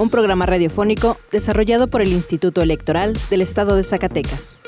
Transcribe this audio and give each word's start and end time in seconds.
un 0.00 0.08
programa 0.08 0.46
radiofónico 0.46 1.18
desarrollado 1.30 1.88
por 1.88 2.00
el 2.00 2.08
Instituto 2.08 2.62
Electoral 2.62 3.12
del 3.28 3.42
Estado 3.42 3.76
de 3.76 3.84
Zacatecas. 3.84 4.58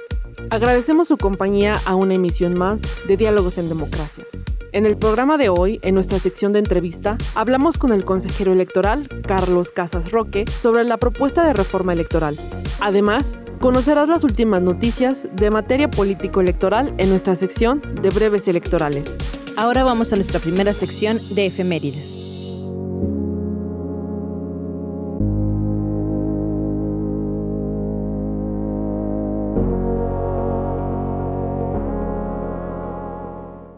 Agradecemos 0.51 1.09
su 1.09 1.17
compañía 1.17 1.81
a 1.87 1.95
una 1.95 2.15
emisión 2.15 2.53
más 2.53 2.83
de 3.09 3.17
Diálogos 3.17 3.57
en 3.57 3.71
Democracia. 3.71 4.25
En 4.73 4.85
el 4.85 4.99
programa 4.99 5.39
de 5.39 5.49
hoy, 5.49 5.81
en 5.83 5.95
nuestra 5.95 6.19
sección 6.19 6.53
de 6.53 6.59
entrevista, 6.59 7.17
hablamos 7.35 7.79
con 7.79 7.93
el 7.93 8.05
consejero 8.05 8.53
electoral, 8.53 9.09
Carlos 9.27 9.71
Casas 9.71 10.11
Roque, 10.11 10.45
sobre 10.61 10.85
la 10.85 10.99
propuesta 10.99 11.47
de 11.47 11.55
reforma 11.55 11.95
electoral. 11.95 12.37
Además, 12.81 13.39
conocerás 13.59 14.11
las 14.11 14.25
últimas 14.25 14.61
noticias 14.61 15.27
de 15.35 15.51
materia 15.51 15.91
político-electoral 15.91 16.93
en 16.99 17.09
nuestra 17.09 17.37
sección 17.37 17.81
de 18.03 18.11
breves 18.11 18.49
electorales. 18.49 19.11
Ahora 19.57 19.83
vamos 19.83 20.13
a 20.13 20.17
nuestra 20.17 20.41
primera 20.41 20.75
sección 20.75 21.19
de 21.35 21.47
efemérides. 21.47 22.22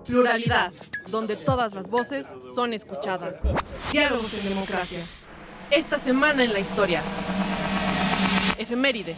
Pluralidad, 0.07 0.73
donde 1.11 1.35
todas 1.35 1.75
las 1.75 1.89
voces 1.89 2.27
son 2.55 2.73
escuchadas. 2.73 3.39
Diálogos 3.91 4.35
en 4.35 4.49
democracia. 4.51 5.01
Esta 5.71 5.99
semana 5.99 6.45
en 6.45 6.53
la 6.53 6.61
historia. 6.61 7.01
Efemérides. 8.59 9.17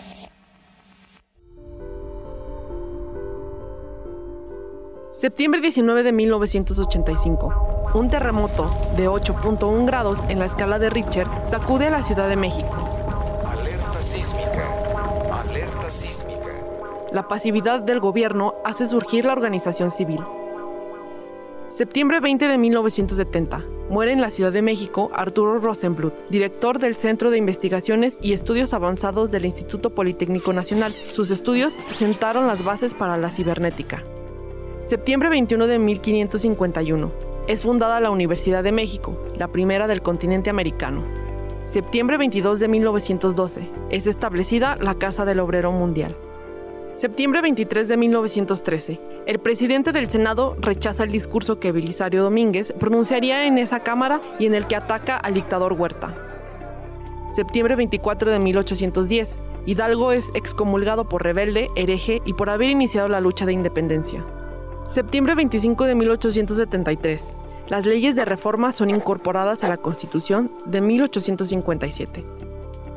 Septiembre 5.13 5.61
19 5.61 6.03
de 6.03 6.13
1985. 6.13 7.91
Un 7.95 8.09
terremoto 8.09 8.71
de 8.97 9.09
8.1 9.09 9.87
grados 9.87 10.21
en 10.29 10.39
la 10.39 10.45
escala 10.45 10.79
de 10.79 10.91
Richter 10.91 11.27
sacude 11.49 11.87
a 11.87 11.91
la 11.91 12.03
Ciudad 12.03 12.29
de 12.29 12.37
México. 12.37 12.69
Alerta 13.51 14.03
sísmica. 14.03 14.69
Alerta 15.33 15.91
sísmica. 15.91 16.53
La 17.13 17.27
pasividad 17.29 17.81
del 17.81 18.01
gobierno 18.01 18.55
hace 18.65 18.87
surgir 18.87 19.25
la 19.25 19.33
organización 19.33 19.91
civil. 19.91 20.21
Septiembre 21.77 22.21
20 22.21 22.49
de 22.49 22.57
1970. 22.57 23.63
Muere 23.91 24.13
en 24.13 24.23
la 24.23 24.31
Ciudad 24.31 24.51
de 24.51 24.63
México 24.63 25.11
Arturo 25.13 25.59
Rosenblut, 25.59 26.15
director 26.31 26.79
del 26.79 26.97
Centro 26.97 27.31
de 27.31 27.37
Investigaciones 27.37 28.17
y 28.23 28.33
Estudios 28.33 28.73
Avanzados 28.73 29.31
del 29.31 29.45
Instituto 29.45 29.91
Politécnico 29.91 30.55
Nacional. 30.55 30.95
Sus 31.13 31.31
estudios 31.31 31.75
sentaron 31.99 32.47
las 32.47 32.65
bases 32.65 32.95
para 32.95 33.19
la 33.19 33.29
cibernética. 33.29 34.03
Septiembre 34.87 35.29
21 35.29 35.67
de 35.67 35.79
1551. 35.79 37.13
Es 37.47 37.61
fundada 37.61 38.01
la 38.01 38.11
Universidad 38.11 38.65
de 38.65 38.73
México, 38.73 39.21
la 39.37 39.49
primera 39.49 39.87
del 39.87 40.01
continente 40.01 40.49
americano. 40.49 41.03
Septiembre 41.67 42.17
22 42.17 42.59
de 42.59 42.69
1912. 42.69 43.69
Es 43.91 44.07
establecida 44.07 44.79
la 44.81 44.95
Casa 44.95 45.27
del 45.27 45.41
Obrero 45.41 45.73
Mundial. 45.73 46.17
Septiembre 46.97 47.43
23 47.43 47.87
de 47.87 47.97
1913. 47.99 49.16
El 49.27 49.41
presidente 49.41 49.91
del 49.91 50.09
Senado 50.09 50.57
rechaza 50.61 51.03
el 51.03 51.11
discurso 51.11 51.59
que 51.59 51.73
Belisario 51.73 52.23
Domínguez 52.23 52.73
pronunciaría 52.79 53.45
en 53.49 53.59
esa 53.59 53.81
Cámara 53.81 54.21
y 54.39 54.47
en 54.47 54.55
el 54.55 54.69
que 54.69 54.77
ataca 54.77 55.17
al 55.17 55.35
dictador 55.35 55.73
Huerta. 55.73 56.15
Septiembre 57.35 57.75
24 57.75 58.31
de 58.31 58.39
1810. 58.39 59.43
Hidalgo 59.67 60.13
es 60.13 60.31
excomulgado 60.35 61.09
por 61.09 61.25
rebelde, 61.25 61.69
hereje 61.75 62.23
y 62.25 62.35
por 62.35 62.51
haber 62.51 62.71
iniciado 62.71 63.09
la 63.09 63.21
lucha 63.21 63.47
de 63.47 63.53
independencia. 63.53 64.25
Septiembre 64.89 65.35
25 65.35 65.87
de 65.87 65.97
1873. 65.97 67.35
Las 67.67 67.85
leyes 67.85 68.15
de 68.15 68.25
reforma 68.25 68.73
son 68.73 68.91
incorporadas 68.91 69.65
a 69.65 69.69
la 69.69 69.77
Constitución 69.77 70.53
de 70.67 70.81
1857. 70.81 72.25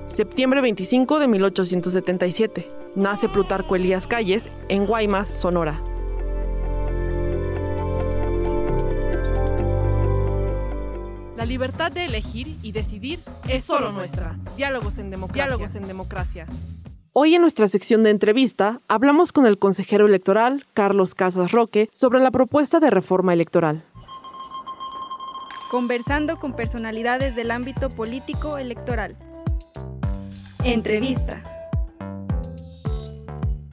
Septiembre 0.05 0.61
25 0.61 1.17
de 1.17 1.27
1877. 1.27 2.71
Nace 2.93 3.29
Plutarco 3.29 3.75
Elías 3.75 4.05
Calles 4.05 4.47
en 4.67 4.85
Guaymas, 4.85 5.27
Sonora. 5.27 5.88
Libertad 11.59 11.91
de 11.91 12.05
elegir 12.05 12.55
y 12.63 12.71
decidir 12.71 13.19
es 13.49 13.65
solo 13.65 13.91
nuestra. 13.91 14.37
Diálogos 14.55 14.97
en 14.97 15.09
democracia. 15.09 15.43
Diálogos 15.43 15.75
en 15.75 15.87
democracia. 15.87 16.47
Hoy 17.11 17.35
en 17.35 17.41
nuestra 17.41 17.67
sección 17.67 18.01
de 18.01 18.11
entrevista 18.11 18.79
hablamos 18.87 19.33
con 19.33 19.45
el 19.45 19.59
consejero 19.59 20.05
electoral, 20.05 20.65
Carlos 20.73 21.15
Casas 21.15 21.51
Roque, 21.51 21.89
sobre 21.91 22.21
la 22.21 22.31
propuesta 22.31 22.79
de 22.79 22.89
reforma 22.89 23.33
electoral. 23.33 23.83
Conversando 25.69 26.39
con 26.39 26.55
personalidades 26.55 27.35
del 27.35 27.51
ámbito 27.51 27.89
político 27.89 28.57
electoral. 28.57 29.17
Entrevista. 30.63 31.58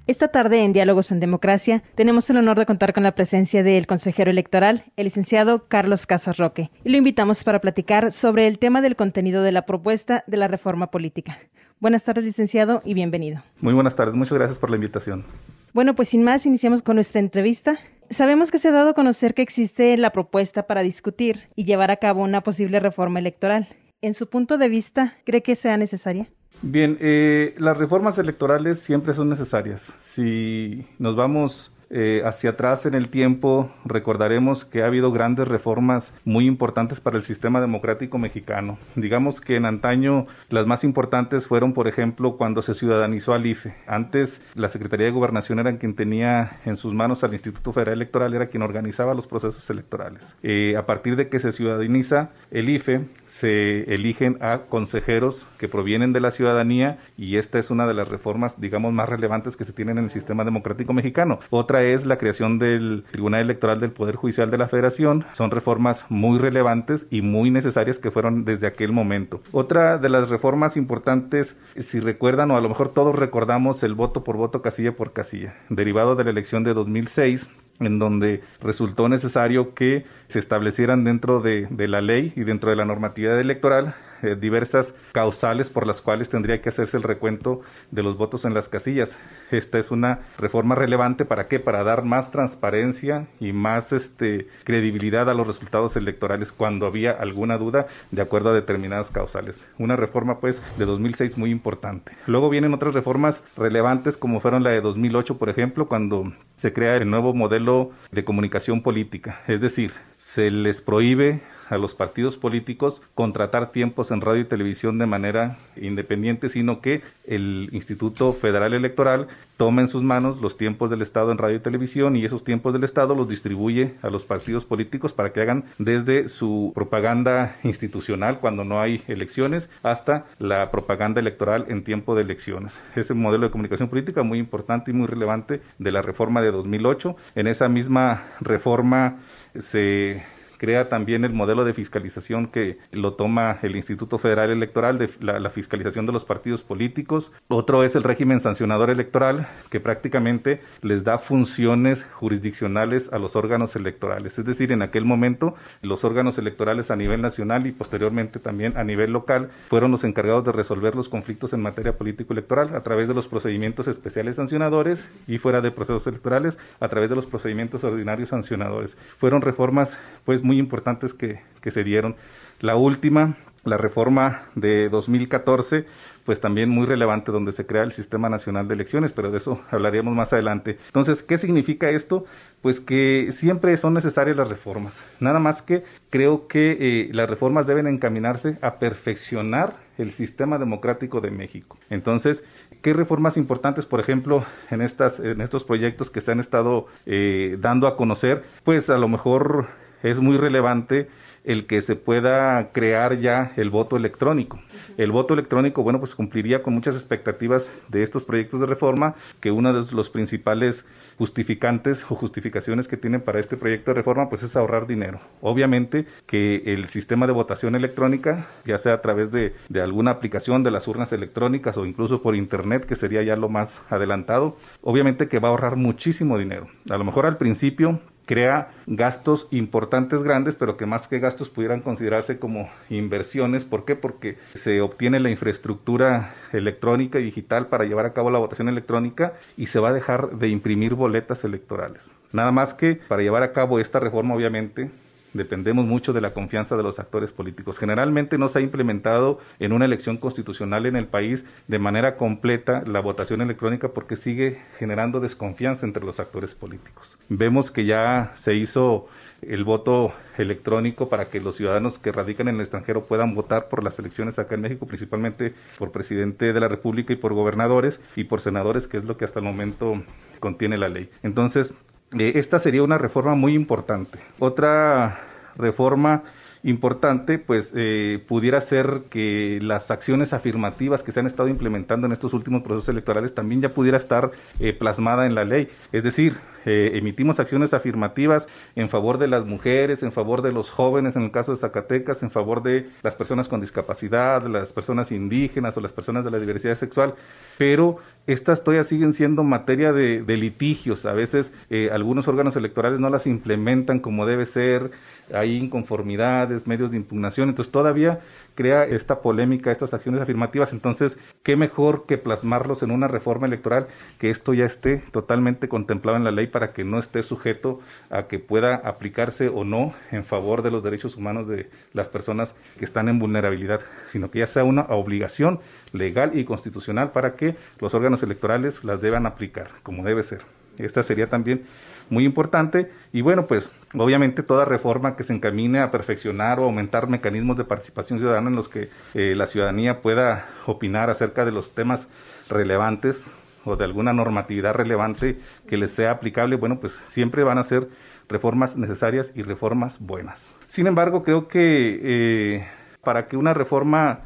Esta 0.06 0.28
tarde 0.28 0.62
en 0.62 0.72
Diálogos 0.72 1.10
en 1.10 1.18
Democracia 1.18 1.82
tenemos 1.96 2.30
el 2.30 2.36
honor 2.36 2.56
de 2.56 2.64
contar 2.64 2.92
con 2.92 3.02
la 3.02 3.16
presencia 3.16 3.64
del 3.64 3.88
consejero 3.88 4.30
electoral, 4.30 4.84
el 4.96 5.06
licenciado 5.06 5.66
Carlos 5.66 6.06
Casas 6.06 6.36
Roque, 6.36 6.70
y 6.84 6.90
lo 6.90 6.96
invitamos 6.96 7.42
para 7.42 7.60
platicar 7.60 8.12
sobre 8.12 8.46
el 8.46 8.60
tema 8.60 8.82
del 8.82 8.94
contenido 8.94 9.42
de 9.42 9.50
la 9.50 9.66
propuesta 9.66 10.22
de 10.28 10.36
la 10.36 10.46
reforma 10.46 10.92
política. 10.92 11.40
Buenas 11.80 12.04
tardes, 12.04 12.22
licenciado, 12.22 12.82
y 12.84 12.94
bienvenido. 12.94 13.42
Muy 13.60 13.74
buenas 13.74 13.96
tardes, 13.96 14.14
muchas 14.14 14.38
gracias 14.38 14.60
por 14.60 14.70
la 14.70 14.76
invitación. 14.76 15.24
Bueno, 15.72 15.96
pues 15.96 16.10
sin 16.10 16.22
más, 16.22 16.46
iniciamos 16.46 16.82
con 16.82 16.94
nuestra 16.94 17.18
entrevista. 17.18 17.76
Sabemos 18.08 18.52
que 18.52 18.60
se 18.60 18.68
ha 18.68 18.72
dado 18.72 18.90
a 18.90 18.94
conocer 18.94 19.34
que 19.34 19.42
existe 19.42 19.96
la 19.96 20.10
propuesta 20.10 20.68
para 20.68 20.82
discutir 20.82 21.48
y 21.56 21.64
llevar 21.64 21.90
a 21.90 21.96
cabo 21.96 22.22
una 22.22 22.42
posible 22.42 22.78
reforma 22.78 23.18
electoral. 23.18 23.66
En 24.02 24.14
su 24.14 24.28
punto 24.28 24.56
de 24.56 24.68
vista, 24.68 25.16
¿cree 25.24 25.42
que 25.42 25.56
sea 25.56 25.76
necesaria? 25.76 26.28
Bien, 26.62 26.96
eh, 27.00 27.54
las 27.58 27.76
reformas 27.76 28.18
electorales 28.18 28.80
siempre 28.80 29.14
son 29.14 29.28
necesarias. 29.28 29.94
Si 29.98 30.86
nos 30.98 31.14
vamos 31.14 31.72
eh, 31.88 32.22
hacia 32.24 32.50
atrás 32.50 32.84
en 32.86 32.94
el 32.94 33.08
tiempo, 33.08 33.70
recordaremos 33.84 34.64
que 34.64 34.82
ha 34.82 34.86
habido 34.86 35.12
grandes 35.12 35.46
reformas 35.46 36.12
muy 36.24 36.46
importantes 36.46 37.00
para 37.00 37.16
el 37.16 37.22
sistema 37.22 37.60
democrático 37.60 38.18
mexicano. 38.18 38.78
Digamos 38.96 39.40
que 39.40 39.56
en 39.56 39.66
antaño 39.66 40.26
las 40.50 40.66
más 40.66 40.82
importantes 40.84 41.46
fueron, 41.46 41.72
por 41.72 41.86
ejemplo, 41.86 42.36
cuando 42.36 42.62
se 42.62 42.74
ciudadanizó 42.74 43.34
al 43.34 43.46
IFE. 43.46 43.74
Antes 43.86 44.42
la 44.54 44.68
Secretaría 44.68 45.06
de 45.06 45.12
Gobernación 45.12 45.58
era 45.60 45.78
quien 45.78 45.94
tenía 45.94 46.58
en 46.64 46.76
sus 46.76 46.92
manos 46.92 47.22
al 47.22 47.32
Instituto 47.32 47.72
Federal 47.72 47.94
Electoral, 47.94 48.34
era 48.34 48.48
quien 48.48 48.62
organizaba 48.62 49.14
los 49.14 49.26
procesos 49.26 49.68
electorales. 49.70 50.36
Eh, 50.42 50.76
a 50.76 50.86
partir 50.86 51.16
de 51.16 51.28
que 51.28 51.38
se 51.38 51.52
ciudadaniza 51.52 52.30
el 52.50 52.68
IFE, 52.68 53.04
se 53.26 53.94
eligen 53.94 54.38
a 54.40 54.62
consejeros 54.68 55.46
que 55.58 55.68
provienen 55.68 56.12
de 56.12 56.20
la 56.20 56.30
ciudadanía 56.30 56.98
y 57.16 57.36
esta 57.36 57.58
es 57.58 57.70
una 57.70 57.86
de 57.86 57.94
las 57.94 58.08
reformas, 58.08 58.60
digamos, 58.60 58.92
más 58.92 59.08
relevantes 59.08 59.56
que 59.56 59.64
se 59.64 59.72
tienen 59.72 59.98
en 59.98 60.04
el 60.04 60.10
sistema 60.10 60.44
democrático 60.44 60.92
mexicano. 60.92 61.38
Otra 61.50 61.75
es 61.82 62.06
la 62.06 62.18
creación 62.18 62.58
del 62.58 63.04
Tribunal 63.10 63.42
Electoral 63.42 63.80
del 63.80 63.90
Poder 63.90 64.16
Judicial 64.16 64.50
de 64.50 64.58
la 64.58 64.68
Federación. 64.68 65.24
Son 65.32 65.50
reformas 65.50 66.04
muy 66.08 66.38
relevantes 66.38 67.06
y 67.10 67.22
muy 67.22 67.50
necesarias 67.50 67.98
que 67.98 68.10
fueron 68.10 68.44
desde 68.44 68.66
aquel 68.66 68.92
momento. 68.92 69.40
Otra 69.52 69.98
de 69.98 70.08
las 70.08 70.28
reformas 70.28 70.76
importantes, 70.76 71.58
si 71.78 72.00
recuerdan 72.00 72.50
o 72.50 72.56
a 72.56 72.60
lo 72.60 72.68
mejor 72.68 72.90
todos 72.90 73.16
recordamos 73.16 73.82
el 73.82 73.94
voto 73.94 74.24
por 74.24 74.36
voto 74.36 74.62
casilla 74.62 74.92
por 74.92 75.12
casilla, 75.12 75.54
derivado 75.68 76.16
de 76.16 76.24
la 76.24 76.30
elección 76.30 76.64
de 76.64 76.74
2006 76.74 77.48
en 77.80 77.98
donde 77.98 78.42
resultó 78.60 79.08
necesario 79.08 79.74
que 79.74 80.04
se 80.28 80.38
establecieran 80.38 81.04
dentro 81.04 81.40
de, 81.40 81.66
de, 81.68 81.88
la 81.88 82.00
ley 82.00 82.32
y 82.34 82.44
dentro 82.44 82.70
de 82.70 82.76
la 82.76 82.86
normatividad 82.86 83.38
electoral 83.38 83.94
eh, 84.22 84.36
diversas 84.38 84.94
causales 85.12 85.70
por 85.70 85.86
las 85.86 86.00
cuales 86.00 86.28
tendría 86.28 86.60
que 86.60 86.68
hacerse 86.68 86.96
el 86.96 87.02
recuento 87.02 87.60
de 87.90 88.02
los 88.02 88.16
votos 88.16 88.44
en 88.44 88.54
las 88.54 88.68
casillas. 88.68 89.18
Esta 89.50 89.78
es 89.78 89.90
una 89.90 90.20
reforma 90.38 90.74
relevante 90.74 91.24
para 91.24 91.48
qué? 91.48 91.60
Para 91.60 91.84
dar 91.84 92.04
más 92.04 92.30
transparencia 92.30 93.26
y 93.40 93.52
más 93.52 93.92
este, 93.92 94.48
credibilidad 94.64 95.28
a 95.30 95.34
los 95.34 95.46
resultados 95.46 95.96
electorales 95.96 96.52
cuando 96.52 96.86
había 96.86 97.12
alguna 97.12 97.58
duda 97.58 97.86
de 98.10 98.22
acuerdo 98.22 98.50
a 98.50 98.54
determinadas 98.54 99.10
causales. 99.10 99.70
Una 99.78 99.96
reforma 99.96 100.40
pues 100.40 100.62
de 100.78 100.84
2006 100.84 101.38
muy 101.38 101.50
importante. 101.50 102.12
Luego 102.26 102.50
vienen 102.50 102.74
otras 102.74 102.94
reformas 102.94 103.42
relevantes 103.56 104.16
como 104.16 104.40
fueron 104.40 104.62
la 104.62 104.70
de 104.70 104.80
2008, 104.80 105.38
por 105.38 105.48
ejemplo, 105.48 105.88
cuando 105.88 106.32
se 106.54 106.72
crea 106.72 106.96
el 106.96 107.10
nuevo 107.10 107.34
modelo 107.34 107.90
de 108.10 108.24
comunicación 108.24 108.82
política. 108.82 109.40
Es 109.46 109.60
decir, 109.60 109.92
se 110.16 110.50
les 110.50 110.80
prohíbe 110.80 111.42
a 111.68 111.78
los 111.78 111.94
partidos 111.94 112.36
políticos 112.36 113.02
contratar 113.14 113.72
tiempos 113.72 114.10
en 114.10 114.20
radio 114.20 114.42
y 114.42 114.46
televisión 114.46 114.98
de 114.98 115.06
manera 115.06 115.58
independiente, 115.76 116.48
sino 116.48 116.80
que 116.80 117.02
el 117.26 117.68
Instituto 117.72 118.32
Federal 118.32 118.74
Electoral 118.74 119.28
toma 119.56 119.82
en 119.82 119.88
sus 119.88 120.02
manos 120.02 120.40
los 120.40 120.56
tiempos 120.56 120.90
del 120.90 121.02
Estado 121.02 121.32
en 121.32 121.38
radio 121.38 121.56
y 121.56 121.60
televisión 121.60 122.16
y 122.16 122.24
esos 122.24 122.44
tiempos 122.44 122.72
del 122.72 122.84
Estado 122.84 123.14
los 123.14 123.28
distribuye 123.28 123.94
a 124.02 124.10
los 124.10 124.24
partidos 124.24 124.64
políticos 124.64 125.12
para 125.12 125.32
que 125.32 125.40
hagan 125.40 125.64
desde 125.78 126.28
su 126.28 126.72
propaganda 126.74 127.56
institucional 127.62 128.38
cuando 128.40 128.64
no 128.64 128.80
hay 128.80 129.02
elecciones 129.08 129.70
hasta 129.82 130.26
la 130.38 130.70
propaganda 130.70 131.20
electoral 131.20 131.66
en 131.68 131.84
tiempo 131.84 132.14
de 132.14 132.22
elecciones. 132.22 132.80
Ese 132.94 133.14
modelo 133.14 133.46
de 133.46 133.50
comunicación 133.50 133.88
política 133.88 134.22
muy 134.22 134.38
importante 134.38 134.90
y 134.90 134.94
muy 134.94 135.06
relevante 135.06 135.60
de 135.78 135.92
la 135.92 136.02
reforma 136.02 136.40
de 136.40 136.50
2008. 136.50 137.16
En 137.34 137.46
esa 137.46 137.68
misma 137.68 138.24
reforma 138.40 139.18
se 139.58 140.22
crea 140.58 140.88
también 140.88 141.24
el 141.24 141.32
modelo 141.32 141.64
de 141.64 141.74
fiscalización 141.74 142.48
que 142.48 142.78
lo 142.92 143.14
toma 143.14 143.58
el 143.62 143.76
Instituto 143.76 144.18
Federal 144.18 144.50
Electoral, 144.50 144.98
de 144.98 145.10
la, 145.20 145.50
fiscalización 145.50 146.06
de 146.06 146.12
los 146.12 146.24
partidos 146.24 146.62
políticos. 146.62 147.32
Otro 147.48 147.84
es 147.84 147.96
el 147.96 148.02
régimen 148.02 148.40
sancionador 148.40 148.90
electoral, 148.90 149.48
que 149.70 149.80
prácticamente 149.80 150.60
les 150.82 151.04
da 151.04 151.18
funciones 151.18 152.04
jurisdiccionales 152.14 153.12
a 153.12 153.18
los 153.18 153.36
órganos 153.36 153.76
electorales. 153.76 154.38
Es 154.38 154.44
decir, 154.44 154.72
en 154.72 154.82
aquel 154.82 155.04
momento 155.04 155.54
los 155.82 156.04
órganos 156.04 156.38
electorales 156.38 156.90
a 156.90 156.96
nivel 156.96 157.22
nacional 157.22 157.66
y 157.66 157.72
posteriormente 157.72 158.38
también 158.38 158.76
a 158.76 158.84
nivel 158.84 159.12
local 159.12 159.50
fueron 159.68 159.90
los 159.90 160.04
encargados 160.04 160.44
de 160.44 160.52
resolver 160.52 160.94
los 160.94 161.08
conflictos 161.08 161.52
en 161.52 161.62
materia 161.62 161.96
político-electoral 161.96 162.74
a 162.74 162.82
través 162.82 163.08
de 163.08 163.14
los 163.14 163.28
procedimientos 163.28 163.88
especiales 163.88 164.36
sancionadores 164.36 165.08
y 165.26 165.38
fuera 165.38 165.60
de 165.60 165.70
procesos 165.70 166.06
electorales 166.06 166.58
a 166.80 166.88
través 166.88 167.10
de 167.10 167.16
los 167.16 167.26
procedimientos 167.26 167.84
ordinarios 167.84 168.30
sancionadores. 168.30 168.96
Fueron 169.18 169.42
reformas 169.42 169.98
pues 170.24 170.42
muy 170.46 170.58
importantes 170.58 171.12
que, 171.12 171.40
que 171.60 171.70
se 171.70 171.84
dieron. 171.84 172.16
La 172.60 172.76
última, 172.76 173.36
la 173.64 173.76
reforma 173.76 174.42
de 174.54 174.88
2014, 174.88 175.84
pues 176.24 176.40
también 176.40 176.70
muy 176.70 176.86
relevante 176.86 177.32
donde 177.32 177.52
se 177.52 177.66
crea 177.66 177.82
el 177.82 177.92
Sistema 177.92 178.28
Nacional 178.28 178.66
de 178.68 178.74
Elecciones, 178.74 179.12
pero 179.12 179.30
de 179.30 179.38
eso 179.38 179.60
hablaríamos 179.70 180.14
más 180.14 180.32
adelante. 180.32 180.78
Entonces, 180.86 181.22
¿qué 181.22 181.38
significa 181.38 181.90
esto? 181.90 182.24
Pues 182.62 182.80
que 182.80 183.28
siempre 183.30 183.76
son 183.76 183.94
necesarias 183.94 184.36
las 184.36 184.48
reformas. 184.48 185.04
Nada 185.20 185.38
más 185.38 185.62
que 185.62 185.84
creo 186.10 186.48
que 186.48 186.76
eh, 186.80 187.10
las 187.12 187.28
reformas 187.28 187.66
deben 187.66 187.86
encaminarse 187.86 188.58
a 188.62 188.78
perfeccionar 188.78 189.76
el 189.98 190.12
sistema 190.12 190.58
democrático 190.58 191.20
de 191.20 191.30
México. 191.30 191.78
Entonces, 191.90 192.44
¿qué 192.82 192.92
reformas 192.92 193.36
importantes, 193.36 193.86
por 193.86 194.00
ejemplo, 194.00 194.44
en, 194.70 194.82
estas, 194.82 195.20
en 195.20 195.40
estos 195.40 195.64
proyectos 195.64 196.10
que 196.10 196.20
se 196.20 196.32
han 196.32 196.40
estado 196.40 196.86
eh, 197.06 197.56
dando 197.60 197.86
a 197.86 197.96
conocer? 197.96 198.44
Pues 198.64 198.90
a 198.90 198.98
lo 198.98 199.08
mejor 199.08 199.68
es 200.10 200.20
muy 200.20 200.36
relevante 200.36 201.08
el 201.46 201.66
que 201.66 201.80
se 201.80 201.94
pueda 201.94 202.72
crear 202.72 203.18
ya 203.20 203.52
el 203.56 203.70
voto 203.70 203.96
electrónico. 203.96 204.58
El 204.98 205.12
voto 205.12 205.32
electrónico, 205.32 205.84
bueno, 205.84 206.00
pues 206.00 206.14
cumpliría 206.14 206.62
con 206.62 206.74
muchas 206.74 206.96
expectativas 206.96 207.72
de 207.88 208.02
estos 208.02 208.24
proyectos 208.24 208.60
de 208.60 208.66
reforma, 208.66 209.14
que 209.40 209.52
uno 209.52 209.72
de 209.72 209.94
los 209.94 210.10
principales 210.10 210.84
justificantes 211.16 212.04
o 212.10 212.16
justificaciones 212.16 212.88
que 212.88 212.96
tienen 212.96 213.20
para 213.20 213.38
este 213.38 213.56
proyecto 213.56 213.92
de 213.92 213.94
reforma, 213.94 214.28
pues 214.28 214.42
es 214.42 214.56
ahorrar 214.56 214.88
dinero. 214.88 215.20
Obviamente 215.40 216.06
que 216.26 216.62
el 216.66 216.88
sistema 216.88 217.28
de 217.28 217.32
votación 217.32 217.76
electrónica, 217.76 218.46
ya 218.64 218.76
sea 218.76 218.94
a 218.94 219.00
través 219.00 219.30
de, 219.30 219.54
de 219.68 219.80
alguna 219.80 220.10
aplicación 220.10 220.64
de 220.64 220.72
las 220.72 220.88
urnas 220.88 221.12
electrónicas 221.12 221.76
o 221.78 221.86
incluso 221.86 222.22
por 222.22 222.34
internet, 222.34 222.86
que 222.86 222.96
sería 222.96 223.22
ya 223.22 223.36
lo 223.36 223.48
más 223.48 223.80
adelantado, 223.88 224.56
obviamente 224.82 225.28
que 225.28 225.38
va 225.38 225.48
a 225.48 225.50
ahorrar 225.52 225.76
muchísimo 225.76 226.38
dinero. 226.38 226.66
A 226.90 226.96
lo 226.96 227.04
mejor 227.04 227.24
al 227.26 227.36
principio 227.36 228.00
crea 228.26 228.70
gastos 228.86 229.48
importantes 229.50 230.22
grandes, 230.22 230.56
pero 230.56 230.76
que 230.76 230.84
más 230.84 231.08
que 231.08 231.20
gastos 231.20 231.48
pudieran 231.48 231.80
considerarse 231.80 232.38
como 232.38 232.68
inversiones. 232.90 233.64
¿Por 233.64 233.84
qué? 233.84 233.96
Porque 233.96 234.36
se 234.54 234.80
obtiene 234.80 235.20
la 235.20 235.30
infraestructura 235.30 236.34
electrónica 236.52 237.18
y 237.18 237.24
digital 237.24 237.68
para 237.68 237.84
llevar 237.84 238.04
a 238.04 238.12
cabo 238.12 238.30
la 238.30 238.38
votación 238.38 238.68
electrónica 238.68 239.34
y 239.56 239.68
se 239.68 239.78
va 239.78 239.88
a 239.88 239.92
dejar 239.92 240.30
de 240.32 240.48
imprimir 240.48 240.94
boletas 240.94 241.44
electorales. 241.44 242.14
Nada 242.32 242.52
más 242.52 242.74
que 242.74 242.96
para 242.96 243.22
llevar 243.22 243.42
a 243.42 243.52
cabo 243.52 243.78
esta 243.78 244.00
reforma, 244.00 244.34
obviamente, 244.34 244.90
dependemos 245.36 245.86
mucho 245.86 246.12
de 246.12 246.20
la 246.20 246.32
confianza 246.32 246.76
de 246.76 246.82
los 246.82 246.98
actores 246.98 247.32
políticos. 247.32 247.78
Generalmente 247.78 248.38
no 248.38 248.48
se 248.48 248.58
ha 248.58 248.62
implementado 248.62 249.38
en 249.58 249.72
una 249.72 249.84
elección 249.84 250.16
constitucional 250.16 250.86
en 250.86 250.96
el 250.96 251.06
país 251.06 251.44
de 251.68 251.78
manera 251.78 252.16
completa 252.16 252.82
la 252.86 253.00
votación 253.00 253.40
electrónica 253.40 253.88
porque 253.88 254.16
sigue 254.16 254.60
generando 254.78 255.20
desconfianza 255.20 255.86
entre 255.86 256.04
los 256.04 256.20
actores 256.20 256.54
políticos. 256.54 257.18
Vemos 257.28 257.70
que 257.70 257.84
ya 257.84 258.32
se 258.34 258.54
hizo 258.54 259.06
el 259.42 259.64
voto 259.64 260.12
electrónico 260.38 261.08
para 261.08 261.28
que 261.28 261.40
los 261.40 261.56
ciudadanos 261.56 261.98
que 261.98 262.12
radican 262.12 262.48
en 262.48 262.56
el 262.56 262.60
extranjero 262.62 263.04
puedan 263.04 263.34
votar 263.34 263.68
por 263.68 263.82
las 263.82 263.98
elecciones 263.98 264.38
acá 264.38 264.54
en 264.54 264.62
México, 264.62 264.86
principalmente 264.86 265.54
por 265.78 265.92
presidente 265.92 266.52
de 266.52 266.60
la 266.60 266.68
República 266.68 267.12
y 267.12 267.16
por 267.16 267.34
gobernadores 267.34 268.00
y 268.16 268.24
por 268.24 268.40
senadores, 268.40 268.86
que 268.86 268.96
es 268.96 269.04
lo 269.04 269.16
que 269.16 269.24
hasta 269.24 269.40
el 269.40 269.44
momento 269.44 270.02
contiene 270.40 270.78
la 270.78 270.88
ley. 270.88 271.10
Entonces, 271.22 271.74
esta 272.18 272.58
sería 272.58 272.82
una 272.82 272.98
reforma 272.98 273.34
muy 273.34 273.54
importante. 273.54 274.18
Otra 274.38 275.20
reforma 275.56 276.22
importante, 276.66 277.38
pues 277.38 277.72
eh, 277.76 278.22
pudiera 278.26 278.60
ser 278.60 279.04
que 279.08 279.60
las 279.62 279.92
acciones 279.92 280.32
afirmativas 280.32 281.04
que 281.04 281.12
se 281.12 281.20
han 281.20 281.26
estado 281.26 281.48
implementando 281.48 282.06
en 282.06 282.12
estos 282.12 282.34
últimos 282.34 282.62
procesos 282.62 282.88
electorales 282.88 283.34
también 283.34 283.62
ya 283.62 283.68
pudiera 283.70 283.96
estar 283.96 284.32
eh, 284.58 284.72
plasmada 284.72 285.26
en 285.26 285.36
la 285.36 285.44
ley. 285.44 285.68
Es 285.92 286.02
decir, 286.02 286.34
eh, 286.64 286.90
emitimos 286.94 287.38
acciones 287.38 287.72
afirmativas 287.72 288.48
en 288.74 288.88
favor 288.88 289.18
de 289.18 289.28
las 289.28 289.44
mujeres, 289.44 290.02
en 290.02 290.10
favor 290.10 290.42
de 290.42 290.50
los 290.50 290.70
jóvenes, 290.70 291.14
en 291.14 291.22
el 291.22 291.30
caso 291.30 291.52
de 291.52 291.58
Zacatecas, 291.58 292.24
en 292.24 292.32
favor 292.32 292.64
de 292.64 292.88
las 293.04 293.14
personas 293.14 293.48
con 293.48 293.60
discapacidad, 293.60 294.44
las 294.48 294.72
personas 294.72 295.12
indígenas 295.12 295.76
o 295.76 295.80
las 295.80 295.92
personas 295.92 296.24
de 296.24 296.32
la 296.32 296.40
diversidad 296.40 296.74
sexual, 296.74 297.14
pero 297.58 297.98
estas 298.26 298.64
todavía 298.64 298.82
siguen 298.82 299.12
siendo 299.12 299.44
materia 299.44 299.92
de, 299.92 300.22
de 300.22 300.36
litigios. 300.36 301.06
A 301.06 301.12
veces 301.12 301.52
algunos 301.92 302.26
órganos 302.26 302.56
electorales 302.56 302.98
no 302.98 303.08
las 303.08 303.28
implementan 303.28 304.00
como 304.00 304.26
debe 304.26 304.46
ser, 304.46 304.90
hay 305.32 305.56
inconformidades, 305.56 306.55
medios 306.66 306.92
de 306.92 306.96
impugnación, 306.96 307.48
entonces 307.48 307.72
todavía 307.72 308.20
crea 308.54 308.84
esta 308.84 309.20
polémica, 309.20 309.72
estas 309.72 309.94
acciones 309.94 310.20
afirmativas, 310.20 310.72
entonces, 310.72 311.18
¿qué 311.42 311.56
mejor 311.56 312.06
que 312.06 312.18
plasmarlos 312.18 312.82
en 312.82 312.92
una 312.92 313.08
reforma 313.08 313.46
electoral 313.46 313.88
que 314.18 314.30
esto 314.30 314.54
ya 314.54 314.64
esté 314.64 314.98
totalmente 315.10 315.68
contemplado 315.68 316.16
en 316.16 316.24
la 316.24 316.30
ley 316.30 316.46
para 316.46 316.72
que 316.72 316.84
no 316.84 316.98
esté 316.98 317.22
sujeto 317.22 317.80
a 318.10 318.28
que 318.28 318.38
pueda 318.38 318.76
aplicarse 318.76 319.48
o 319.48 319.64
no 319.64 319.92
en 320.12 320.24
favor 320.24 320.62
de 320.62 320.70
los 320.70 320.82
derechos 320.82 321.16
humanos 321.16 321.48
de 321.48 321.68
las 321.92 322.08
personas 322.08 322.54
que 322.78 322.84
están 322.84 323.08
en 323.08 323.18
vulnerabilidad, 323.18 323.80
sino 324.06 324.30
que 324.30 324.40
ya 324.40 324.46
sea 324.46 324.64
una 324.64 324.82
obligación 324.82 325.60
legal 325.92 326.38
y 326.38 326.44
constitucional 326.44 327.10
para 327.12 327.34
que 327.34 327.56
los 327.80 327.94
órganos 327.94 328.22
electorales 328.22 328.84
las 328.84 329.00
deban 329.00 329.26
aplicar, 329.26 329.70
como 329.82 330.04
debe 330.04 330.22
ser. 330.22 330.42
Esta 330.78 331.02
sería 331.02 331.28
también 331.28 331.66
muy 332.10 332.24
importante. 332.24 332.90
Y 333.12 333.20
bueno, 333.20 333.46
pues 333.46 333.72
obviamente 333.96 334.42
toda 334.42 334.64
reforma 334.64 335.16
que 335.16 335.24
se 335.24 335.34
encamine 335.34 335.80
a 335.80 335.90
perfeccionar 335.90 336.60
o 336.60 336.64
aumentar 336.64 337.08
mecanismos 337.08 337.56
de 337.56 337.64
participación 337.64 338.18
ciudadana 338.18 338.50
en 338.50 338.56
los 338.56 338.68
que 338.68 338.90
eh, 339.14 339.34
la 339.34 339.46
ciudadanía 339.46 340.02
pueda 340.02 340.46
opinar 340.66 341.10
acerca 341.10 341.44
de 341.44 341.52
los 341.52 341.74
temas 341.74 342.08
relevantes 342.48 343.32
o 343.64 343.76
de 343.76 343.84
alguna 343.84 344.12
normatividad 344.12 344.74
relevante 344.74 345.38
que 345.66 345.76
les 345.76 345.90
sea 345.90 346.12
aplicable, 346.12 346.56
bueno, 346.56 346.78
pues 346.78 346.92
siempre 347.06 347.42
van 347.42 347.58
a 347.58 347.64
ser 347.64 347.88
reformas 348.28 348.76
necesarias 348.76 349.32
y 349.34 349.42
reformas 349.42 350.00
buenas. 350.00 350.56
Sin 350.68 350.86
embargo, 350.86 351.24
creo 351.24 351.48
que 351.48 352.00
eh, 352.02 352.66
para 353.02 353.26
que 353.26 353.36
una 353.36 353.54
reforma 353.54 354.20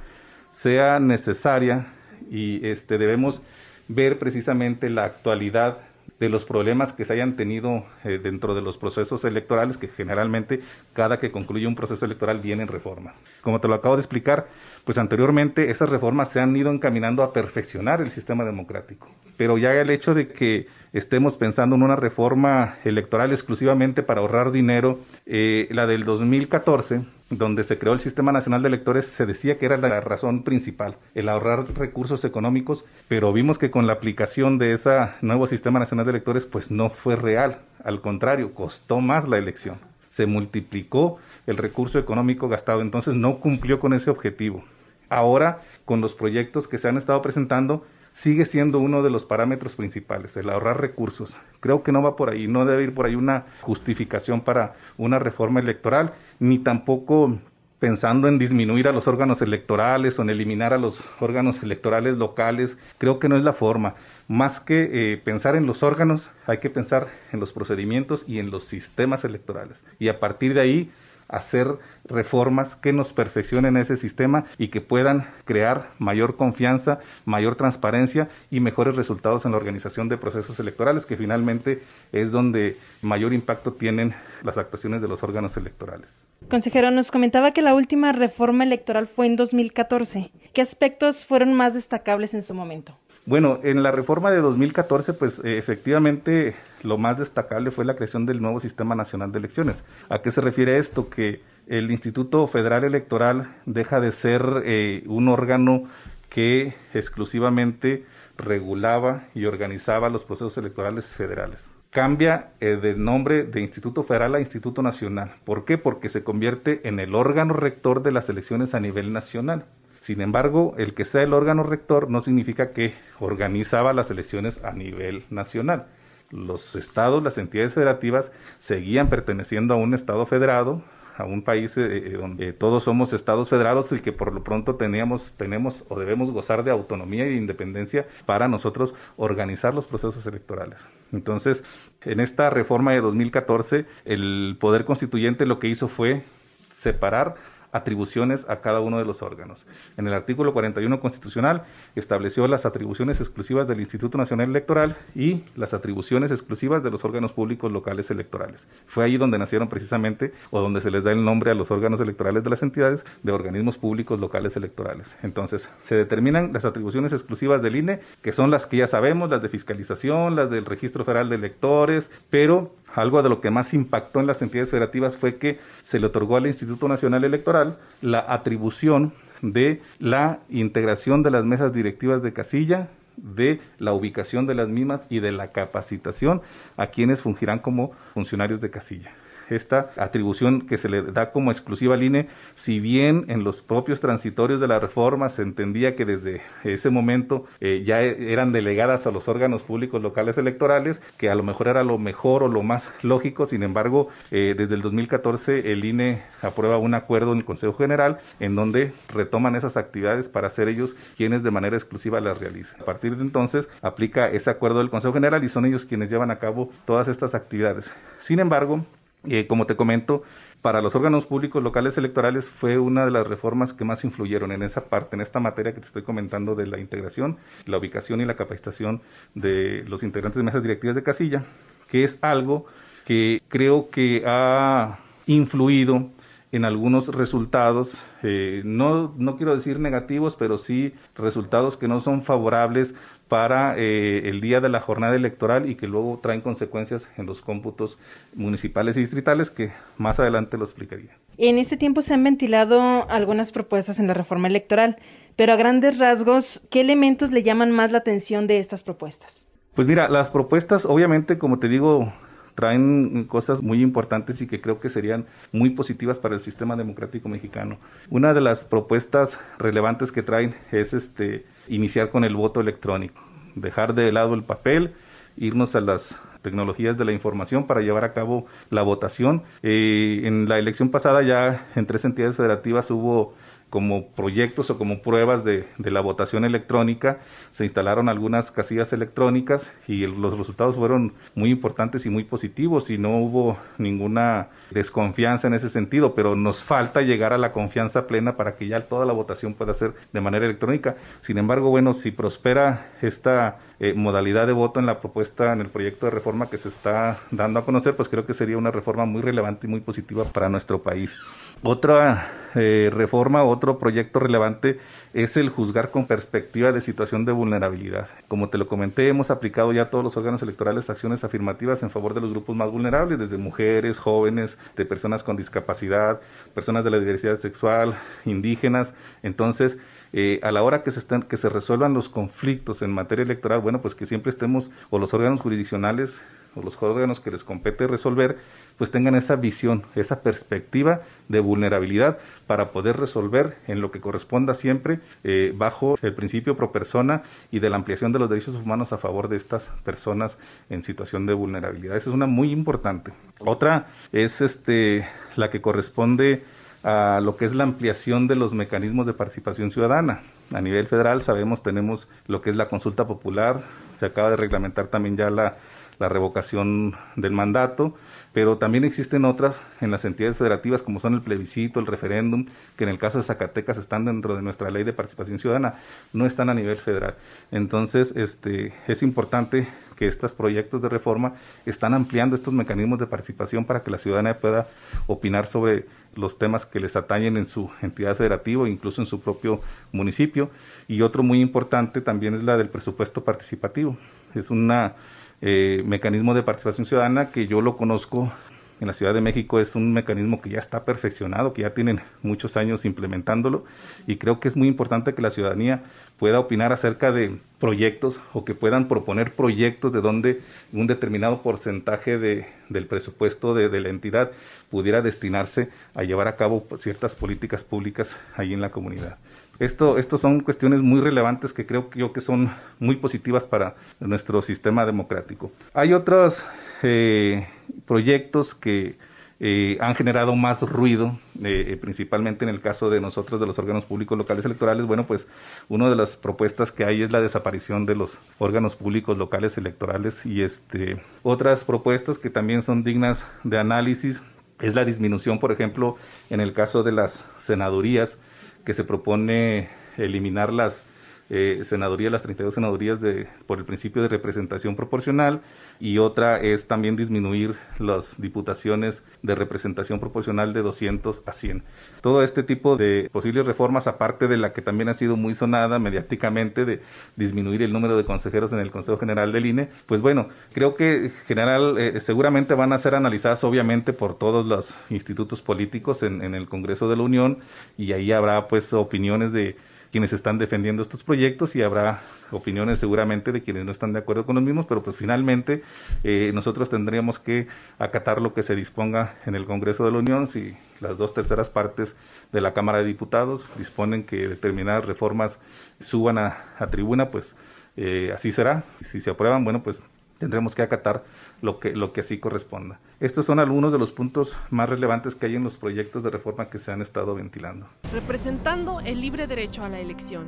sea 0.50 1.00
necesaria 1.00 1.86
y 2.30 2.66
este 2.66 2.98
debemos 2.98 3.42
ver 3.88 4.18
precisamente 4.18 4.88
la 4.90 5.04
actualidad 5.04 5.78
de 6.20 6.28
los 6.28 6.44
problemas 6.44 6.92
que 6.92 7.06
se 7.06 7.14
hayan 7.14 7.34
tenido 7.34 7.86
eh, 8.04 8.20
dentro 8.22 8.54
de 8.54 8.60
los 8.60 8.76
procesos 8.76 9.24
electorales, 9.24 9.78
que 9.78 9.88
generalmente 9.88 10.60
cada 10.92 11.18
que 11.18 11.32
concluye 11.32 11.66
un 11.66 11.74
proceso 11.74 12.04
electoral 12.04 12.40
vienen 12.40 12.68
reformas. 12.68 13.16
Como 13.40 13.58
te 13.58 13.68
lo 13.68 13.74
acabo 13.74 13.96
de 13.96 14.02
explicar, 14.02 14.46
pues 14.84 14.98
anteriormente 14.98 15.70
esas 15.70 15.88
reformas 15.88 16.30
se 16.30 16.40
han 16.40 16.54
ido 16.54 16.70
encaminando 16.70 17.22
a 17.22 17.32
perfeccionar 17.32 18.02
el 18.02 18.10
sistema 18.10 18.44
democrático. 18.44 19.08
Pero 19.38 19.56
ya 19.56 19.72
el 19.72 19.88
hecho 19.88 20.12
de 20.12 20.28
que 20.28 20.66
estemos 20.92 21.38
pensando 21.38 21.74
en 21.74 21.82
una 21.82 21.96
reforma 21.96 22.76
electoral 22.84 23.30
exclusivamente 23.30 24.02
para 24.02 24.20
ahorrar 24.20 24.52
dinero, 24.52 24.98
eh, 25.24 25.68
la 25.70 25.86
del 25.86 26.04
2014, 26.04 27.00
donde 27.30 27.62
se 27.62 27.78
creó 27.78 27.92
el 27.92 28.00
Sistema 28.00 28.32
Nacional 28.32 28.60
de 28.62 28.68
Electores, 28.68 29.06
se 29.06 29.24
decía 29.24 29.56
que 29.56 29.66
era 29.66 29.76
la 29.76 30.00
razón 30.00 30.42
principal, 30.42 30.96
el 31.14 31.28
ahorrar 31.28 31.64
recursos 31.78 32.24
económicos, 32.24 32.84
pero 33.06 33.32
vimos 33.32 33.56
que 33.56 33.70
con 33.70 33.86
la 33.86 33.92
aplicación 33.94 34.58
de 34.58 34.72
ese 34.72 34.90
nuevo 35.22 35.46
Sistema 35.46 35.78
Nacional 35.78 36.06
de 36.06 36.10
Electores, 36.10 36.44
pues 36.44 36.72
no 36.72 36.90
fue 36.90 37.14
real, 37.14 37.60
al 37.84 38.00
contrario, 38.00 38.52
costó 38.52 39.00
más 39.00 39.28
la 39.28 39.38
elección, 39.38 39.78
se 40.08 40.26
multiplicó 40.26 41.18
el 41.46 41.56
recurso 41.56 42.00
económico 42.00 42.48
gastado, 42.48 42.82
entonces 42.82 43.14
no 43.14 43.38
cumplió 43.38 43.78
con 43.78 43.92
ese 43.92 44.10
objetivo. 44.10 44.64
Ahora, 45.08 45.60
con 45.84 46.00
los 46.00 46.14
proyectos 46.14 46.66
que 46.66 46.78
se 46.78 46.88
han 46.88 46.96
estado 46.96 47.22
presentando, 47.22 47.84
sigue 48.12 48.44
siendo 48.44 48.78
uno 48.78 49.02
de 49.02 49.10
los 49.10 49.24
parámetros 49.24 49.76
principales, 49.76 50.36
el 50.36 50.50
ahorrar 50.50 50.80
recursos. 50.80 51.38
Creo 51.60 51.82
que 51.82 51.92
no 51.92 52.02
va 52.02 52.16
por 52.16 52.30
ahí, 52.30 52.48
no 52.48 52.64
debe 52.64 52.84
ir 52.84 52.94
por 52.94 53.06
ahí 53.06 53.14
una 53.14 53.46
justificación 53.60 54.40
para 54.40 54.74
una 54.96 55.18
reforma 55.18 55.60
electoral, 55.60 56.12
ni 56.38 56.58
tampoco 56.58 57.38
pensando 57.80 58.28
en 58.28 58.38
disminuir 58.38 58.86
a 58.86 58.92
los 58.92 59.08
órganos 59.08 59.40
electorales 59.42 60.18
o 60.18 60.22
en 60.22 60.30
eliminar 60.30 60.74
a 60.74 60.78
los 60.78 61.02
órganos 61.18 61.62
electorales 61.62 62.16
locales. 62.16 62.76
Creo 62.98 63.18
que 63.18 63.28
no 63.28 63.36
es 63.36 63.42
la 63.42 63.54
forma. 63.54 63.94
Más 64.28 64.60
que 64.60 64.90
eh, 64.92 65.16
pensar 65.16 65.56
en 65.56 65.66
los 65.66 65.82
órganos, 65.82 66.30
hay 66.46 66.58
que 66.58 66.70
pensar 66.70 67.08
en 67.32 67.40
los 67.40 67.52
procedimientos 67.52 68.24
y 68.28 68.38
en 68.38 68.50
los 68.50 68.64
sistemas 68.64 69.24
electorales. 69.24 69.84
Y 69.98 70.08
a 70.08 70.20
partir 70.20 70.52
de 70.52 70.60
ahí 70.60 70.90
hacer 71.30 71.78
reformas 72.04 72.76
que 72.76 72.92
nos 72.92 73.12
perfeccionen 73.12 73.76
ese 73.76 73.96
sistema 73.96 74.44
y 74.58 74.68
que 74.68 74.80
puedan 74.80 75.28
crear 75.44 75.90
mayor 75.98 76.36
confianza, 76.36 76.98
mayor 77.24 77.56
transparencia 77.56 78.28
y 78.50 78.60
mejores 78.60 78.96
resultados 78.96 79.44
en 79.44 79.52
la 79.52 79.56
organización 79.56 80.08
de 80.08 80.18
procesos 80.18 80.58
electorales, 80.60 81.06
que 81.06 81.16
finalmente 81.16 81.82
es 82.12 82.32
donde 82.32 82.76
mayor 83.00 83.32
impacto 83.32 83.72
tienen 83.72 84.14
las 84.42 84.58
actuaciones 84.58 85.00
de 85.02 85.08
los 85.08 85.22
órganos 85.22 85.56
electorales. 85.56 86.26
Consejero, 86.48 86.90
nos 86.90 87.10
comentaba 87.10 87.52
que 87.52 87.62
la 87.62 87.74
última 87.74 88.12
reforma 88.12 88.64
electoral 88.64 89.06
fue 89.06 89.26
en 89.26 89.36
2014. 89.36 90.32
¿Qué 90.52 90.62
aspectos 90.62 91.26
fueron 91.26 91.54
más 91.54 91.74
destacables 91.74 92.34
en 92.34 92.42
su 92.42 92.54
momento? 92.54 92.99
Bueno, 93.26 93.60
en 93.62 93.82
la 93.82 93.92
reforma 93.92 94.30
de 94.30 94.40
2014, 94.40 95.12
pues 95.14 95.44
eh, 95.44 95.58
efectivamente 95.58 96.56
lo 96.82 96.98
más 96.98 97.18
destacable 97.18 97.70
fue 97.70 97.84
la 97.84 97.94
creación 97.94 98.26
del 98.26 98.40
nuevo 98.40 98.60
Sistema 98.60 98.94
Nacional 98.94 99.30
de 99.30 99.38
Elecciones. 99.38 99.84
¿A 100.08 100.20
qué 100.22 100.30
se 100.30 100.40
refiere 100.40 100.78
esto? 100.78 101.10
Que 101.10 101.42
el 101.66 101.90
Instituto 101.90 102.46
Federal 102.46 102.82
Electoral 102.82 103.54
deja 103.66 104.00
de 104.00 104.12
ser 104.12 104.62
eh, 104.64 105.04
un 105.06 105.28
órgano 105.28 105.84
que 106.30 106.74
exclusivamente 106.94 108.06
regulaba 108.38 109.28
y 109.34 109.44
organizaba 109.44 110.08
los 110.08 110.24
procesos 110.24 110.56
electorales 110.58 111.14
federales. 111.14 111.74
Cambia 111.90 112.52
eh, 112.60 112.78
de 112.80 112.94
nombre 112.94 113.44
de 113.44 113.60
Instituto 113.60 114.02
Federal 114.02 114.34
a 114.34 114.40
Instituto 114.40 114.80
Nacional. 114.80 115.34
¿Por 115.44 115.64
qué? 115.64 115.76
Porque 115.76 116.08
se 116.08 116.24
convierte 116.24 116.88
en 116.88 117.00
el 117.00 117.14
órgano 117.14 117.52
rector 117.52 118.02
de 118.02 118.12
las 118.12 118.28
elecciones 118.28 118.74
a 118.74 118.80
nivel 118.80 119.12
nacional. 119.12 119.66
Sin 120.00 120.22
embargo, 120.22 120.74
el 120.78 120.94
que 120.94 121.04
sea 121.04 121.22
el 121.22 121.34
órgano 121.34 121.62
rector 121.62 122.10
no 122.10 122.20
significa 122.20 122.72
que 122.72 122.94
organizaba 123.20 123.92
las 123.92 124.10
elecciones 124.10 124.64
a 124.64 124.72
nivel 124.72 125.24
nacional. 125.28 125.86
Los 126.30 126.74
estados, 126.74 127.22
las 127.22 127.38
entidades 127.38 127.74
federativas 127.74 128.32
seguían 128.58 129.10
perteneciendo 129.10 129.74
a 129.74 129.76
un 129.76 129.92
estado 129.92 130.24
federado, 130.24 130.82
a 131.18 131.24
un 131.24 131.42
país 131.42 131.76
eh, 131.76 131.84
eh, 131.96 132.10
donde 132.12 132.52
todos 132.54 132.84
somos 132.84 133.12
estados 133.12 133.50
federados 133.50 133.92
y 133.92 134.00
que 134.00 134.12
por 134.12 134.32
lo 134.32 134.42
pronto 134.42 134.76
teníamos, 134.76 135.34
tenemos 135.36 135.84
o 135.88 135.98
debemos 135.98 136.30
gozar 136.30 136.64
de 136.64 136.70
autonomía 136.70 137.24
e 137.24 137.34
independencia 137.34 138.06
para 138.24 138.48
nosotros 138.48 138.94
organizar 139.16 139.74
los 139.74 139.86
procesos 139.86 140.24
electorales. 140.24 140.86
Entonces, 141.12 141.62
en 142.02 142.20
esta 142.20 142.48
reforma 142.48 142.92
de 142.92 143.02
2014, 143.02 143.84
el 144.06 144.56
Poder 144.58 144.86
Constituyente 144.86 145.44
lo 145.44 145.58
que 145.58 145.68
hizo 145.68 145.88
fue 145.88 146.22
separar 146.70 147.34
atribuciones 147.72 148.48
a 148.48 148.60
cada 148.60 148.80
uno 148.80 148.98
de 148.98 149.04
los 149.04 149.22
órganos. 149.22 149.66
En 149.96 150.06
el 150.06 150.14
artículo 150.14 150.52
41 150.52 151.00
constitucional 151.00 151.64
estableció 151.94 152.46
las 152.46 152.66
atribuciones 152.66 153.20
exclusivas 153.20 153.68
del 153.68 153.80
Instituto 153.80 154.18
Nacional 154.18 154.50
Electoral 154.50 154.96
y 155.14 155.44
las 155.56 155.74
atribuciones 155.74 156.30
exclusivas 156.30 156.82
de 156.82 156.90
los 156.90 157.04
órganos 157.04 157.32
públicos 157.32 157.70
locales 157.70 158.10
electorales. 158.10 158.68
Fue 158.86 159.04
ahí 159.04 159.16
donde 159.16 159.38
nacieron 159.38 159.68
precisamente 159.68 160.32
o 160.50 160.60
donde 160.60 160.80
se 160.80 160.90
les 160.90 161.04
da 161.04 161.12
el 161.12 161.24
nombre 161.24 161.50
a 161.50 161.54
los 161.54 161.70
órganos 161.70 162.00
electorales 162.00 162.44
de 162.44 162.50
las 162.50 162.62
entidades 162.62 163.04
de 163.22 163.32
organismos 163.32 163.78
públicos 163.78 164.18
locales 164.18 164.56
electorales. 164.56 165.16
Entonces, 165.22 165.70
se 165.78 165.94
determinan 165.94 166.52
las 166.52 166.64
atribuciones 166.64 167.12
exclusivas 167.12 167.62
del 167.62 167.76
INE, 167.76 168.00
que 168.22 168.32
son 168.32 168.50
las 168.50 168.66
que 168.66 168.78
ya 168.78 168.86
sabemos, 168.86 169.30
las 169.30 169.42
de 169.42 169.48
fiscalización, 169.48 170.36
las 170.36 170.50
del 170.50 170.66
Registro 170.66 171.04
Federal 171.04 171.28
de 171.28 171.36
Electores, 171.36 172.10
pero 172.30 172.74
algo 172.94 173.22
de 173.22 173.28
lo 173.28 173.40
que 173.40 173.50
más 173.50 173.74
impactó 173.74 174.20
en 174.20 174.26
las 174.26 174.42
entidades 174.42 174.70
federativas 174.70 175.16
fue 175.16 175.36
que 175.36 175.58
se 175.82 176.00
le 176.00 176.06
otorgó 176.06 176.36
al 176.36 176.46
Instituto 176.46 176.88
Nacional 176.88 177.24
Electoral 177.24 177.78
la 178.02 178.24
atribución 178.28 179.12
de 179.42 179.80
la 179.98 180.40
integración 180.48 181.22
de 181.22 181.30
las 181.30 181.44
mesas 181.44 181.72
directivas 181.72 182.22
de 182.22 182.32
casilla, 182.32 182.88
de 183.16 183.60
la 183.78 183.92
ubicación 183.92 184.46
de 184.46 184.54
las 184.54 184.68
mismas 184.68 185.06
y 185.10 185.20
de 185.20 185.32
la 185.32 185.52
capacitación 185.52 186.42
a 186.76 186.88
quienes 186.88 187.22
fungirán 187.22 187.58
como 187.58 187.92
funcionarios 188.14 188.60
de 188.60 188.70
casilla 188.70 189.10
esta 189.50 189.90
atribución 189.96 190.62
que 190.62 190.78
se 190.78 190.88
le 190.88 191.02
da 191.02 191.32
como 191.32 191.50
exclusiva 191.50 191.94
al 191.94 192.02
INE, 192.02 192.28
si 192.54 192.80
bien 192.80 193.24
en 193.28 193.44
los 193.44 193.62
propios 193.62 194.00
transitorios 194.00 194.60
de 194.60 194.68
la 194.68 194.78
reforma 194.78 195.28
se 195.28 195.42
entendía 195.42 195.96
que 195.96 196.04
desde 196.04 196.42
ese 196.64 196.90
momento 196.90 197.44
eh, 197.60 197.82
ya 197.84 198.00
eran 198.00 198.52
delegadas 198.52 199.06
a 199.06 199.10
los 199.10 199.28
órganos 199.28 199.62
públicos 199.62 200.02
locales 200.02 200.38
electorales, 200.38 201.02
que 201.16 201.30
a 201.30 201.34
lo 201.34 201.42
mejor 201.42 201.68
era 201.68 201.84
lo 201.84 201.98
mejor 201.98 202.42
o 202.42 202.48
lo 202.48 202.62
más 202.62 202.90
lógico, 203.02 203.46
sin 203.46 203.62
embargo, 203.62 204.08
eh, 204.30 204.54
desde 204.56 204.74
el 204.74 204.82
2014 204.82 205.72
el 205.72 205.84
INE 205.84 206.22
aprueba 206.42 206.78
un 206.78 206.94
acuerdo 206.94 207.32
en 207.32 207.38
el 207.38 207.44
Consejo 207.44 207.74
General 207.74 208.18
en 208.38 208.54
donde 208.54 208.92
retoman 209.08 209.56
esas 209.56 209.76
actividades 209.76 210.28
para 210.28 210.50
ser 210.50 210.68
ellos 210.68 210.96
quienes 211.16 211.42
de 211.42 211.50
manera 211.50 211.76
exclusiva 211.76 212.20
las 212.20 212.38
realicen. 212.38 212.80
A 212.80 212.84
partir 212.84 213.16
de 213.16 213.22
entonces 213.22 213.68
aplica 213.82 214.28
ese 214.28 214.50
acuerdo 214.50 214.78
del 214.78 214.90
Consejo 214.90 215.14
General 215.14 215.42
y 215.44 215.48
son 215.48 215.66
ellos 215.66 215.84
quienes 215.84 216.10
llevan 216.10 216.30
a 216.30 216.38
cabo 216.38 216.70
todas 216.84 217.08
estas 217.08 217.34
actividades. 217.34 217.94
Sin 218.18 218.40
embargo, 218.40 218.84
eh, 219.28 219.46
como 219.46 219.66
te 219.66 219.76
comento, 219.76 220.22
para 220.62 220.80
los 220.80 220.94
órganos 220.94 221.26
públicos 221.26 221.62
locales 221.62 221.96
electorales 221.98 222.50
fue 222.50 222.78
una 222.78 223.04
de 223.04 223.10
las 223.10 223.26
reformas 223.26 223.72
que 223.72 223.84
más 223.84 224.04
influyeron 224.04 224.52
en 224.52 224.62
esa 224.62 224.86
parte, 224.86 225.16
en 225.16 225.22
esta 225.22 225.40
materia 225.40 225.74
que 225.74 225.80
te 225.80 225.86
estoy 225.86 226.02
comentando 226.02 226.54
de 226.54 226.66
la 226.66 226.78
integración, 226.78 227.38
la 227.66 227.78
ubicación 227.78 228.20
y 228.20 228.24
la 228.24 228.36
capacitación 228.36 229.02
de 229.34 229.84
los 229.86 230.02
integrantes 230.02 230.38
de 230.38 230.44
mesas 230.44 230.62
directivas 230.62 230.96
de 230.96 231.02
casilla, 231.02 231.44
que 231.88 232.04
es 232.04 232.18
algo 232.22 232.66
que 233.04 233.42
creo 233.48 233.90
que 233.90 234.22
ha 234.26 234.98
influido 235.26 236.10
en 236.52 236.64
algunos 236.64 237.08
resultados, 237.14 238.02
eh, 238.22 238.62
no, 238.64 239.14
no 239.16 239.36
quiero 239.36 239.54
decir 239.54 239.78
negativos, 239.78 240.34
pero 240.36 240.58
sí 240.58 240.94
resultados 241.14 241.76
que 241.76 241.88
no 241.88 242.00
son 242.00 242.22
favorables 242.22 242.94
para 243.30 243.78
eh, 243.78 244.28
el 244.28 244.40
día 244.40 244.60
de 244.60 244.68
la 244.68 244.80
jornada 244.80 245.14
electoral 245.14 245.70
y 245.70 245.76
que 245.76 245.86
luego 245.86 246.18
traen 246.20 246.40
consecuencias 246.40 247.12
en 247.16 247.26
los 247.26 247.40
cómputos 247.40 247.96
municipales 248.34 248.96
y 248.96 249.00
distritales 249.00 249.50
que 249.52 249.70
más 249.98 250.18
adelante 250.18 250.58
lo 250.58 250.64
explicaría. 250.64 251.16
En 251.38 251.56
este 251.56 251.76
tiempo 251.76 252.02
se 252.02 252.12
han 252.12 252.24
ventilado 252.24 253.08
algunas 253.08 253.52
propuestas 253.52 254.00
en 254.00 254.08
la 254.08 254.14
reforma 254.14 254.48
electoral, 254.48 254.96
pero 255.36 255.52
a 255.52 255.56
grandes 255.56 255.98
rasgos, 255.98 256.60
¿qué 256.70 256.80
elementos 256.80 257.30
le 257.30 257.44
llaman 257.44 257.70
más 257.70 257.92
la 257.92 257.98
atención 257.98 258.48
de 258.48 258.58
estas 258.58 258.82
propuestas? 258.82 259.46
Pues 259.74 259.86
mira, 259.86 260.08
las 260.08 260.28
propuestas, 260.28 260.84
obviamente, 260.84 261.38
como 261.38 261.60
te 261.60 261.68
digo, 261.68 262.12
traen 262.60 263.24
cosas 263.24 263.62
muy 263.62 263.80
importantes 263.80 264.42
y 264.42 264.46
que 264.46 264.60
creo 264.60 264.80
que 264.80 264.90
serían 264.90 265.24
muy 265.50 265.70
positivas 265.70 266.18
para 266.18 266.34
el 266.34 266.42
sistema 266.42 266.76
democrático 266.76 267.26
mexicano. 267.30 267.78
Una 268.10 268.34
de 268.34 268.42
las 268.42 268.66
propuestas 268.66 269.40
relevantes 269.58 270.12
que 270.12 270.22
traen 270.22 270.54
es 270.70 270.92
este 270.92 271.46
iniciar 271.68 272.10
con 272.10 272.22
el 272.22 272.36
voto 272.36 272.60
electrónico, 272.60 273.22
dejar 273.54 273.94
de 273.94 274.12
lado 274.12 274.34
el 274.34 274.42
papel, 274.42 274.92
irnos 275.38 275.74
a 275.74 275.80
las 275.80 276.14
tecnologías 276.42 276.98
de 276.98 277.06
la 277.06 277.12
información 277.12 277.66
para 277.66 277.80
llevar 277.80 278.04
a 278.04 278.12
cabo 278.12 278.44
la 278.68 278.82
votación. 278.82 279.42
Eh, 279.62 280.20
en 280.24 280.46
la 280.46 280.58
elección 280.58 280.90
pasada 280.90 281.22
ya 281.22 281.66
en 281.74 281.86
tres 281.86 282.04
entidades 282.04 282.36
federativas 282.36 282.90
hubo 282.90 283.34
como 283.70 284.08
proyectos 284.08 284.68
o 284.68 284.76
como 284.76 285.00
pruebas 285.00 285.44
de, 285.44 285.66
la 285.78 286.00
votación 286.00 286.44
electrónica, 286.44 287.20
se 287.52 287.64
instalaron 287.64 288.08
algunas 288.08 288.50
casillas 288.50 288.92
electrónicas 288.92 289.72
y 289.86 290.06
los 290.06 290.36
resultados 290.36 290.76
fueron 290.76 291.14
muy 291.34 291.50
importantes 291.50 292.04
y 292.04 292.10
muy 292.10 292.24
positivos 292.24 292.90
y 292.90 292.98
no 292.98 293.18
hubo 293.18 293.56
ninguna 293.78 294.48
desconfianza 294.70 295.46
en 295.46 295.54
ese 295.54 295.68
sentido, 295.68 296.14
pero 296.14 296.36
nos 296.36 296.62
falta 296.62 297.00
llegar 297.00 297.32
a 297.32 297.38
la 297.38 297.52
confianza 297.52 298.06
plena 298.06 298.36
para 298.36 298.56
que 298.56 298.66
ya 298.66 298.80
toda 298.80 299.06
la 299.06 299.12
votación 299.12 299.54
pueda 299.54 299.72
ser 299.72 299.94
de 300.12 300.20
manera 300.20 300.44
electrónica. 300.44 300.96
Sin 301.20 301.38
embargo, 301.38 301.70
bueno, 301.70 301.92
si 301.92 302.10
prospera 302.10 302.90
esta 303.02 303.58
eh, 303.78 303.94
modalidad 303.94 304.46
de 304.46 304.52
voto 304.52 304.80
en 304.80 304.86
la 304.86 305.00
propuesta, 305.00 305.52
en 305.52 305.60
el 305.60 305.68
proyecto 305.68 306.06
de 306.06 306.10
reforma 306.10 306.50
que 306.50 306.58
se 306.58 306.68
está 306.68 307.18
dando 307.30 307.60
a 307.60 307.64
conocer, 307.64 307.96
pues 307.96 308.08
creo 308.08 308.26
que 308.26 308.34
sería 308.34 308.58
una 308.58 308.70
reforma 308.70 309.04
muy 309.04 309.22
relevante 309.22 309.66
y 309.66 309.70
muy 309.70 309.80
positiva 309.80 310.24
para 310.24 310.48
nuestro 310.48 310.82
país. 310.82 311.16
Otra 311.62 312.28
eh, 312.54 312.90
reforma, 312.92 313.42
otro 313.60 313.78
proyecto 313.78 314.20
relevante 314.20 314.78
es 315.12 315.36
el 315.36 315.50
juzgar 315.50 315.90
con 315.90 316.06
perspectiva 316.06 316.72
de 316.72 316.80
situación 316.80 317.26
de 317.26 317.32
vulnerabilidad. 317.32 318.08
Como 318.26 318.48
te 318.48 318.56
lo 318.56 318.66
comenté, 318.66 319.08
hemos 319.08 319.30
aplicado 319.30 319.70
ya 319.74 319.90
todos 319.90 320.02
los 320.02 320.16
órganos 320.16 320.40
electorales 320.40 320.88
acciones 320.88 321.24
afirmativas 321.24 321.82
en 321.82 321.90
favor 321.90 322.14
de 322.14 322.22
los 322.22 322.30
grupos 322.30 322.56
más 322.56 322.70
vulnerables, 322.70 323.18
desde 323.18 323.36
mujeres, 323.36 323.98
jóvenes, 323.98 324.58
de 324.76 324.86
personas 324.86 325.22
con 325.22 325.36
discapacidad, 325.36 326.22
personas 326.54 326.84
de 326.84 326.90
la 326.90 326.98
diversidad 326.98 327.38
sexual, 327.38 327.98
indígenas. 328.24 328.94
Entonces, 329.22 329.78
eh, 330.14 330.40
a 330.42 330.52
la 330.52 330.62
hora 330.62 330.82
que 330.82 330.90
se, 330.90 331.00
estén, 331.00 331.22
que 331.22 331.36
se 331.36 331.50
resuelvan 331.50 331.92
los 331.92 332.08
conflictos 332.08 332.80
en 332.80 332.92
materia 332.92 333.24
electoral, 333.24 333.60
bueno, 333.60 333.82
pues 333.82 333.94
que 333.94 334.06
siempre 334.06 334.30
estemos, 334.30 334.70
o 334.88 334.98
los 334.98 335.12
órganos 335.12 335.42
jurisdiccionales 335.42 336.22
o 336.54 336.62
los 336.62 336.80
órganos 336.82 337.20
que 337.20 337.30
les 337.30 337.44
compete 337.44 337.86
resolver, 337.86 338.38
pues 338.78 338.90
tengan 338.90 339.14
esa 339.14 339.36
visión, 339.36 339.82
esa 339.94 340.22
perspectiva 340.22 341.00
de 341.28 341.40
vulnerabilidad 341.40 342.18
para 342.46 342.72
poder 342.72 342.96
resolver 342.96 343.56
en 343.66 343.80
lo 343.80 343.90
que 343.90 344.00
corresponda 344.00 344.54
siempre 344.54 345.00
eh, 345.24 345.52
bajo 345.54 345.96
el 346.02 346.14
principio 346.14 346.56
pro 346.56 346.72
persona 346.72 347.22
y 347.50 347.60
de 347.60 347.70
la 347.70 347.76
ampliación 347.76 348.12
de 348.12 348.18
los 348.18 348.28
derechos 348.30 348.54
humanos 348.56 348.92
a 348.92 348.98
favor 348.98 349.28
de 349.28 349.36
estas 349.36 349.70
personas 349.84 350.38
en 350.68 350.82
situación 350.82 351.26
de 351.26 351.34
vulnerabilidad. 351.34 351.96
Esa 351.96 352.10
es 352.10 352.14
una 352.14 352.26
muy 352.26 352.50
importante. 352.50 353.12
Otra 353.38 353.86
es 354.12 354.40
este 354.40 355.06
la 355.36 355.50
que 355.50 355.60
corresponde 355.60 356.42
a 356.82 357.20
lo 357.22 357.36
que 357.36 357.44
es 357.44 357.54
la 357.54 357.64
ampliación 357.64 358.26
de 358.26 358.36
los 358.36 358.54
mecanismos 358.54 359.06
de 359.06 359.12
participación 359.12 359.70
ciudadana. 359.70 360.22
A 360.52 360.60
nivel 360.60 360.86
federal 360.86 361.22
sabemos 361.22 361.62
tenemos 361.62 362.08
lo 362.26 362.40
que 362.40 362.50
es 362.50 362.56
la 362.56 362.68
consulta 362.68 363.06
popular, 363.06 363.62
se 363.92 364.06
acaba 364.06 364.30
de 364.30 364.36
reglamentar 364.36 364.88
también 364.88 365.16
ya 365.16 365.30
la 365.30 365.58
la 366.00 366.08
revocación 366.08 366.96
del 367.14 367.32
mandato, 367.32 367.94
pero 368.32 368.56
también 368.56 368.84
existen 368.84 369.24
otras 369.24 369.60
en 369.80 369.90
las 369.90 370.04
entidades 370.04 370.38
federativas 370.38 370.82
como 370.82 370.98
son 370.98 371.14
el 371.14 371.20
plebiscito, 371.20 371.78
el 371.78 371.86
referéndum, 371.86 372.46
que 372.76 372.84
en 372.84 372.90
el 372.90 372.98
caso 372.98 373.18
de 373.18 373.24
Zacatecas 373.24 373.76
están 373.76 374.06
dentro 374.06 374.34
de 374.34 374.42
nuestra 374.42 374.70
ley 374.70 374.82
de 374.82 374.94
participación 374.94 375.38
ciudadana, 375.38 375.74
no 376.14 376.26
están 376.26 376.48
a 376.48 376.54
nivel 376.54 376.78
federal. 376.78 377.16
Entonces, 377.52 378.16
este, 378.16 378.72
es 378.88 379.02
importante 379.02 379.68
que 379.94 380.06
estos 380.06 380.32
proyectos 380.32 380.80
de 380.80 380.88
reforma 380.88 381.34
están 381.66 381.92
ampliando 381.92 382.34
estos 382.34 382.54
mecanismos 382.54 382.98
de 382.98 383.06
participación 383.06 383.66
para 383.66 383.82
que 383.82 383.90
la 383.90 383.98
ciudadanía 383.98 384.40
pueda 384.40 384.68
opinar 385.06 385.46
sobre 385.46 385.84
los 386.16 386.38
temas 386.38 386.64
que 386.64 386.80
les 386.80 386.96
atañen 386.96 387.36
en 387.36 387.44
su 387.44 387.70
entidad 387.82 388.16
federativa, 388.16 388.66
incluso 388.66 389.02
en 389.02 389.06
su 389.06 389.20
propio 389.20 389.60
municipio. 389.92 390.50
Y 390.88 391.02
otro 391.02 391.22
muy 391.22 391.42
importante 391.42 392.00
también 392.00 392.32
es 392.32 392.42
la 392.42 392.56
del 392.56 392.70
presupuesto 392.70 393.22
participativo. 393.22 393.98
Es 394.34 394.50
una 394.50 394.94
eh, 395.42 395.82
mecanismo 395.86 396.34
de 396.34 396.42
participación 396.42 396.86
ciudadana 396.86 397.30
que 397.30 397.46
yo 397.46 397.60
lo 397.60 397.76
conozco 397.76 398.32
en 398.80 398.86
la 398.86 398.94
Ciudad 398.94 399.12
de 399.12 399.20
México 399.20 399.60
es 399.60 399.74
un 399.74 399.92
mecanismo 399.92 400.40
que 400.40 400.50
ya 400.50 400.58
está 400.58 400.84
perfeccionado, 400.84 401.52
que 401.52 401.62
ya 401.62 401.74
tienen 401.74 402.00
muchos 402.22 402.56
años 402.56 402.84
implementándolo 402.86 403.64
y 404.06 404.16
creo 404.16 404.40
que 404.40 404.48
es 404.48 404.56
muy 404.56 404.68
importante 404.68 405.14
que 405.14 405.22
la 405.22 405.30
ciudadanía 405.30 405.82
pueda 406.18 406.40
opinar 406.40 406.72
acerca 406.72 407.12
de 407.12 407.38
proyectos 407.58 408.20
o 408.32 408.44
que 408.44 408.54
puedan 408.54 408.88
proponer 408.88 409.34
proyectos 409.34 409.92
de 409.92 410.00
donde 410.00 410.40
un 410.72 410.86
determinado 410.86 411.42
porcentaje 411.42 412.18
de, 412.18 412.46
del 412.70 412.86
presupuesto 412.86 413.54
de, 413.54 413.68
de, 413.68 413.80
la 413.80 413.90
entidad 413.90 414.30
pudiera 414.70 415.02
destinarse 415.02 415.68
a 415.94 416.02
llevar 416.02 416.28
a 416.28 416.36
cabo 416.36 416.66
ciertas 416.76 417.14
políticas 417.14 417.62
públicas 417.62 418.18
ahí 418.34 418.54
en 418.54 418.62
la 418.62 418.70
comunidad. 418.70 419.18
Esto, 419.60 420.18
son 420.18 420.40
cuestiones 420.40 420.80
muy 420.80 421.02
relevantes 421.02 421.52
que 421.52 421.66
creo 421.66 421.90
yo 421.94 422.14
que 422.14 422.22
son 422.22 422.50
muy 422.78 422.96
positivas 422.96 423.44
para 423.44 423.76
nuestro 424.00 424.40
sistema 424.40 424.86
democrático. 424.86 425.52
Hay 425.74 425.92
otros 425.92 426.46
eh, 426.82 427.46
proyectos 427.84 428.54
que 428.54 428.96
eh, 429.38 429.76
han 429.82 429.94
generado 429.94 430.34
más 430.34 430.62
ruido, 430.62 431.18
eh, 431.44 431.78
principalmente 431.78 432.46
en 432.46 432.48
el 432.48 432.62
caso 432.62 432.88
de 432.88 433.02
nosotros, 433.02 433.38
de 433.38 433.46
los 433.46 433.58
órganos 433.58 433.84
públicos 433.84 434.16
locales 434.16 434.46
electorales. 434.46 434.86
Bueno, 434.86 435.06
pues 435.06 435.28
una 435.68 435.90
de 435.90 435.96
las 435.96 436.16
propuestas 436.16 436.72
que 436.72 436.86
hay 436.86 437.02
es 437.02 437.10
la 437.10 437.20
desaparición 437.20 437.84
de 437.84 437.96
los 437.96 438.18
órganos 438.38 438.76
públicos 438.76 439.18
locales 439.18 439.58
electorales 439.58 440.24
y 440.24 440.42
este, 440.42 441.02
otras 441.22 441.64
propuestas 441.64 442.16
que 442.16 442.30
también 442.30 442.62
son 442.62 442.82
dignas 442.82 443.26
de 443.44 443.58
análisis 443.58 444.24
es 444.58 444.74
la 444.74 444.86
disminución, 444.86 445.38
por 445.38 445.52
ejemplo, 445.52 445.96
en 446.30 446.40
el 446.40 446.54
caso 446.54 446.82
de 446.82 446.92
las 446.92 447.24
senadurías 447.38 448.18
que 448.64 448.74
se 448.74 448.84
propone 448.84 449.68
eliminar 449.96 450.52
las 450.52 450.84
eh, 451.30 451.60
senadurías, 451.64 452.10
las 452.10 452.22
32 452.22 452.54
senadurías 452.54 453.00
de, 453.00 453.28
por 453.46 453.58
el 453.58 453.64
principio 453.64 454.02
de 454.02 454.08
representación 454.08 454.74
proporcional 454.74 455.42
y 455.78 455.98
otra 455.98 456.40
es 456.40 456.66
también 456.66 456.96
disminuir 456.96 457.54
las 457.78 458.20
diputaciones 458.20 459.04
de 459.22 459.36
representación 459.36 460.00
proporcional 460.00 460.52
de 460.52 460.62
200 460.62 461.22
a 461.26 461.32
100. 461.32 461.62
Todo 462.00 462.24
este 462.24 462.42
tipo 462.42 462.76
de 462.76 463.08
posibles 463.12 463.46
reformas, 463.46 463.86
aparte 463.86 464.26
de 464.26 464.38
la 464.38 464.52
que 464.52 464.60
también 464.60 464.88
ha 464.88 464.94
sido 464.94 465.16
muy 465.16 465.34
sonada 465.34 465.78
mediáticamente 465.78 466.64
de 466.64 466.80
disminuir 467.14 467.62
el 467.62 467.72
número 467.72 467.96
de 467.96 468.04
consejeros 468.04 468.52
en 468.52 468.58
el 468.58 468.72
Consejo 468.72 468.98
General 468.98 469.30
del 469.30 469.46
INE, 469.46 469.68
pues 469.86 470.00
bueno, 470.00 470.28
creo 470.52 470.74
que 470.74 471.10
general 471.26 471.78
eh, 471.78 472.00
seguramente 472.00 472.54
van 472.54 472.72
a 472.72 472.78
ser 472.78 472.96
analizadas 472.96 473.44
obviamente 473.44 473.92
por 473.92 474.18
todos 474.18 474.44
los 474.46 474.76
institutos 474.90 475.42
políticos 475.42 476.02
en, 476.02 476.22
en 476.22 476.34
el 476.34 476.48
Congreso 476.48 476.88
de 476.88 476.96
la 476.96 477.02
Unión 477.02 477.38
y 477.78 477.92
ahí 477.92 478.10
habrá 478.10 478.48
pues 478.48 478.72
opiniones 478.72 479.32
de 479.32 479.56
quienes 479.90 480.12
están 480.12 480.38
defendiendo 480.38 480.82
estos 480.82 481.02
proyectos 481.02 481.56
y 481.56 481.62
habrá 481.62 482.00
opiniones 482.30 482.78
seguramente 482.78 483.32
de 483.32 483.42
quienes 483.42 483.64
no 483.64 483.72
están 483.72 483.92
de 483.92 483.98
acuerdo 483.98 484.24
con 484.24 484.36
los 484.36 484.44
mismos, 484.44 484.66
pero 484.66 484.82
pues 484.82 484.96
finalmente 484.96 485.62
eh, 486.04 486.30
nosotros 486.32 486.70
tendríamos 486.70 487.18
que 487.18 487.48
acatar 487.78 488.20
lo 488.20 488.32
que 488.32 488.42
se 488.42 488.54
disponga 488.54 489.16
en 489.26 489.34
el 489.34 489.46
Congreso 489.46 489.84
de 489.84 489.92
la 489.92 489.98
Unión 489.98 490.26
si 490.26 490.56
las 490.80 490.96
dos 490.96 491.12
terceras 491.12 491.50
partes 491.50 491.96
de 492.32 492.40
la 492.40 492.52
Cámara 492.52 492.78
de 492.78 492.84
Diputados 492.84 493.52
disponen 493.58 494.04
que 494.04 494.28
determinadas 494.28 494.86
reformas 494.86 495.40
suban 495.80 496.18
a, 496.18 496.36
tribuna, 496.70 497.10
pues 497.10 497.36
eh, 497.76 498.12
así 498.14 498.32
será. 498.32 498.64
Si 498.76 499.00
se 499.00 499.10
aprueban, 499.10 499.44
bueno, 499.44 499.62
pues 499.62 499.82
tendremos 500.18 500.54
que 500.54 500.62
acatar 500.62 501.02
lo 501.42 501.58
que, 501.58 501.70
lo 501.70 501.92
que 501.92 502.00
así 502.00 502.18
corresponda. 502.18 502.80
Estos 503.00 503.26
son 503.26 503.38
algunos 503.38 503.72
de 503.72 503.78
los 503.78 503.92
puntos 503.92 504.36
más 504.50 504.68
relevantes 504.68 505.14
que 505.14 505.26
hay 505.26 505.36
en 505.36 505.44
los 505.44 505.56
proyectos 505.56 506.02
de 506.02 506.10
reforma 506.10 506.50
que 506.50 506.58
se 506.58 506.72
han 506.72 506.82
estado 506.82 507.14
ventilando. 507.14 507.66
Representando 507.92 508.80
el 508.80 509.00
libre 509.00 509.26
derecho 509.26 509.64
a 509.64 509.68
la 509.68 509.80
elección. 509.80 510.26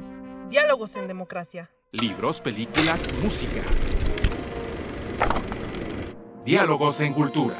Diálogos 0.51 0.97
en 0.97 1.09
democracia. 1.09 1.71
Libros, 1.93 2.41
películas, 2.41 3.15
música. 3.23 3.63
Diálogos 6.45 7.01
en 7.01 7.13
cultura. 7.13 7.57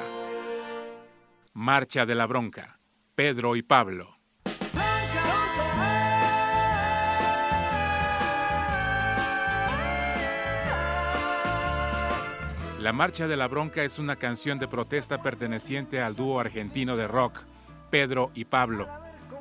Marcha 1.53 2.07
de 2.07 2.15
la 2.15 2.27
bronca. 2.27 2.79
Pedro 3.15 3.57
y 3.57 3.63
Pablo. 3.63 4.22
La 12.83 12.93
Marcha 12.93 13.29
de 13.29 13.37
la 13.37 13.47
Bronca 13.47 13.85
es 13.85 14.01
una 14.01 14.17
canción 14.17 14.59
de 14.59 14.67
protesta 14.67 15.23
perteneciente 15.23 16.03
al 16.03 16.17
dúo 16.17 16.41
argentino 16.41 16.97
de 16.97 17.07
rock, 17.07 17.39
Pedro 17.91 18.33
y 18.35 18.45
Pablo, 18.45 18.89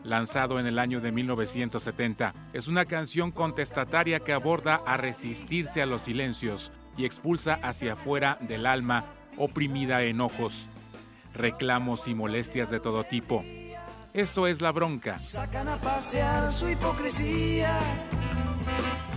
lanzado 0.04 0.60
en 0.60 0.68
el 0.68 0.78
año 0.78 1.02
de 1.02 1.12
1970. 1.12 2.36
Es 2.54 2.68
una 2.68 2.86
canción 2.86 3.32
contestataria 3.32 4.20
que 4.20 4.34
aborda 4.34 4.84
a 4.86 4.96
resistirse 4.96 5.82
a 5.82 5.88
los 5.88 6.04
silencios 6.04 6.72
y 6.96 7.06
expulsa 7.06 7.56
hacia 7.64 7.94
afuera 7.94 8.38
del 8.42 8.68
alma 8.68 9.06
oprimida 9.38 10.04
enojos, 10.04 10.70
reclamos 11.34 12.08
y 12.08 12.14
molestias 12.14 12.70
de 12.70 12.80
todo 12.80 13.06
tipo. 13.06 13.44
Eso 14.14 14.46
es 14.46 14.62
la 14.62 14.72
bronca. 14.72 15.18
Sacan 15.18 15.68
a 15.68 15.82
pasear 15.82 16.54
su 16.54 16.70
hipocresía, 16.70 17.80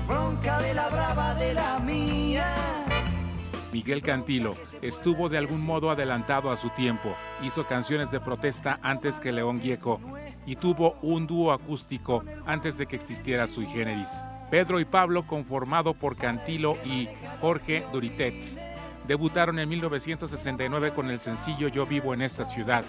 bronca 0.08 0.62
de 0.62 0.72
la 0.72 0.88
brava 0.88 1.34
de 1.34 1.52
la 1.52 1.78
mía. 1.78 2.83
Miguel 3.74 4.02
Cantilo 4.02 4.54
estuvo 4.82 5.28
de 5.28 5.36
algún 5.36 5.66
modo 5.66 5.90
adelantado 5.90 6.52
a 6.52 6.56
su 6.56 6.70
tiempo, 6.70 7.16
hizo 7.42 7.66
canciones 7.66 8.12
de 8.12 8.20
protesta 8.20 8.78
antes 8.82 9.18
que 9.18 9.32
León 9.32 9.60
Gieco 9.60 10.00
y 10.46 10.54
tuvo 10.54 10.96
un 11.02 11.26
dúo 11.26 11.50
acústico 11.50 12.22
antes 12.46 12.78
de 12.78 12.86
que 12.86 12.94
existiera 12.94 13.48
sui 13.48 13.66
generis. 13.66 14.22
Pedro 14.48 14.78
y 14.78 14.84
Pablo, 14.84 15.26
conformado 15.26 15.92
por 15.92 16.16
Cantilo 16.16 16.78
y 16.84 17.08
Jorge 17.40 17.84
Duritets, 17.92 18.60
debutaron 19.08 19.58
en 19.58 19.68
1969 19.68 20.92
con 20.92 21.10
el 21.10 21.18
sencillo 21.18 21.66
Yo 21.66 21.84
vivo 21.84 22.14
en 22.14 22.22
esta 22.22 22.44
ciudad. 22.44 22.84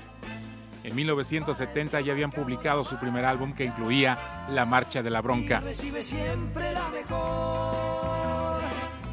En 0.83 0.93
1970 0.93 1.99
ya 2.01 2.11
habían 2.11 2.29
publicado 2.29 2.83
su 2.83 2.97
primer 2.97 3.25
álbum 3.25 3.55
que 3.55 3.65
incluía 3.65 4.45
La 4.51 4.67
Marcha 4.67 5.01
de 5.01 5.09
la 5.09 5.21
Bronca 5.23 5.63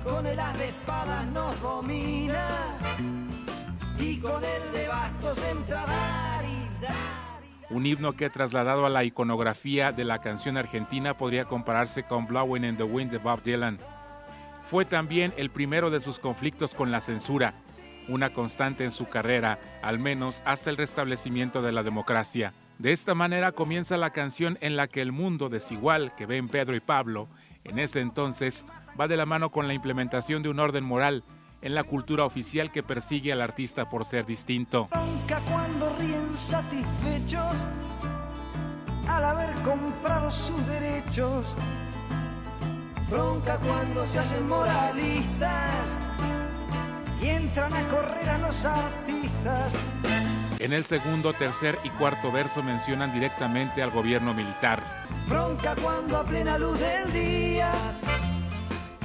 con 0.05 0.27
el 0.27 0.37
de 0.37 0.69
espada 0.69 1.25
nos 1.25 1.61
domina 1.61 2.79
y 3.99 4.19
con 4.19 4.43
el 4.45 4.73
de 4.73 4.89
bastos 4.89 5.39
entra 5.39 5.87
dar 5.87 6.45
y 6.45 6.83
dar. 6.83 7.43
Un 7.71 7.87
himno 7.87 8.13
que 8.13 8.29
trasladado 8.29 8.85
a 8.85 8.91
la 8.91 9.05
iconografía 9.05 9.93
de 9.93 10.05
la 10.05 10.21
canción 10.21 10.57
argentina 10.57 11.17
podría 11.17 11.45
compararse 11.45 12.03
con 12.03 12.27
Blowing 12.27 12.65
in 12.65 12.77
the 12.77 12.83
Wind 12.83 13.11
de 13.11 13.19
Bob 13.19 13.43
Dylan. 13.43 13.79
Fue 14.67 14.85
también 14.85 15.33
el 15.37 15.51
primero 15.51 15.91
de 15.91 16.01
sus 16.01 16.19
conflictos 16.19 16.75
con 16.75 16.91
la 16.91 17.01
censura, 17.01 17.55
una 18.09 18.31
constante 18.31 18.85
en 18.85 18.91
su 18.91 19.09
carrera, 19.09 19.59
al 19.83 19.99
menos 19.99 20.43
hasta 20.45 20.71
el 20.71 20.77
restablecimiento 20.77 21.63
de 21.63 21.73
la 21.73 21.83
democracia. 21.83 22.53
De 22.79 22.93
esta 22.93 23.15
manera 23.15 23.53
comienza 23.53 23.97
la 23.97 24.11
canción 24.11 24.59
en 24.61 24.77
la 24.77 24.89
que 24.89 25.01
el 25.01 25.13
mundo 25.13 25.49
desigual 25.49 26.15
que 26.17 26.27
ven 26.27 26.49
Pedro 26.49 26.75
y 26.75 26.81
Pablo 26.81 27.29
en 27.65 27.79
ese 27.79 28.01
entonces 28.01 28.67
va 29.01 29.09
de 29.09 29.17
la 29.17 29.27
mano 29.27 29.51
con 29.51 29.69
la 29.69 29.75
implementación 29.75 30.43
de 30.43 30.49
un 30.49 30.61
orden 30.61 30.85
moral 30.85 31.25
en 31.61 31.75
la 31.75 31.85
cultura 31.85 32.25
oficial 32.25 32.73
que 32.73 32.83
persigue 32.83 33.33
al 33.33 33.41
artista 33.41 33.89
por 33.89 34.05
ser 34.05 34.27
distinto. 34.27 34.89
Cuando 35.49 35.97
ríen 35.97 36.37
satisfechos 36.37 37.65
al 39.09 39.25
haber 39.25 39.55
comprado 39.63 40.31
sus 40.31 40.67
derechos. 40.67 41.57
Bronca 43.09 43.59
cuando 43.59 44.07
se 44.07 44.19
hacen 44.19 44.49
moralistas 44.49 45.87
y 47.21 47.29
entran 47.29 47.75
a 47.75 47.89
correr 47.89 48.29
a 48.29 48.39
los 48.39 48.65
artistas. 48.65 49.75
En 50.59 50.73
el 50.73 50.85
segundo, 50.85 51.33
tercer 51.35 51.79
y 51.85 51.91
cuarto 51.91 52.33
verso 52.33 52.63
mencionan 52.63 53.13
directamente 53.13 53.83
al 53.83 53.91
gobierno 53.91 54.33
militar. 54.33 54.83
Bronca 55.29 55.75
cuando 55.77 56.19
a 56.19 56.25
plena 56.25 56.57
luz 56.57 56.79
del 56.79 57.13
día 57.13 57.73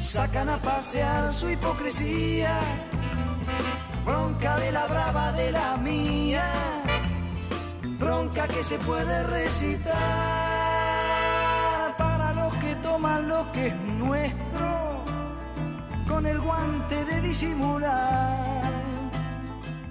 sacan 0.08 0.50
a 0.50 0.62
pasear 0.62 1.34
su 1.34 1.50
hipocresía. 1.50 2.60
Bronca 4.06 4.58
de 4.58 4.72
la 4.72 4.86
brava 4.88 5.32
de 5.34 5.52
la 5.52 5.78
mía. 5.78 6.84
Bronca 8.00 8.48
que 8.48 8.64
se 8.64 8.78
puede 8.80 9.24
recitar 9.24 9.94
para 11.98 12.34
los 12.34 12.56
que 12.56 12.76
toman 12.76 13.28
lo 13.28 13.52
que 13.52 13.68
es 13.68 13.76
nuestro 13.76 15.04
con 16.08 16.26
el 16.26 16.40
guante 16.40 17.06
de 17.06 17.22
disimular. 17.22 18.72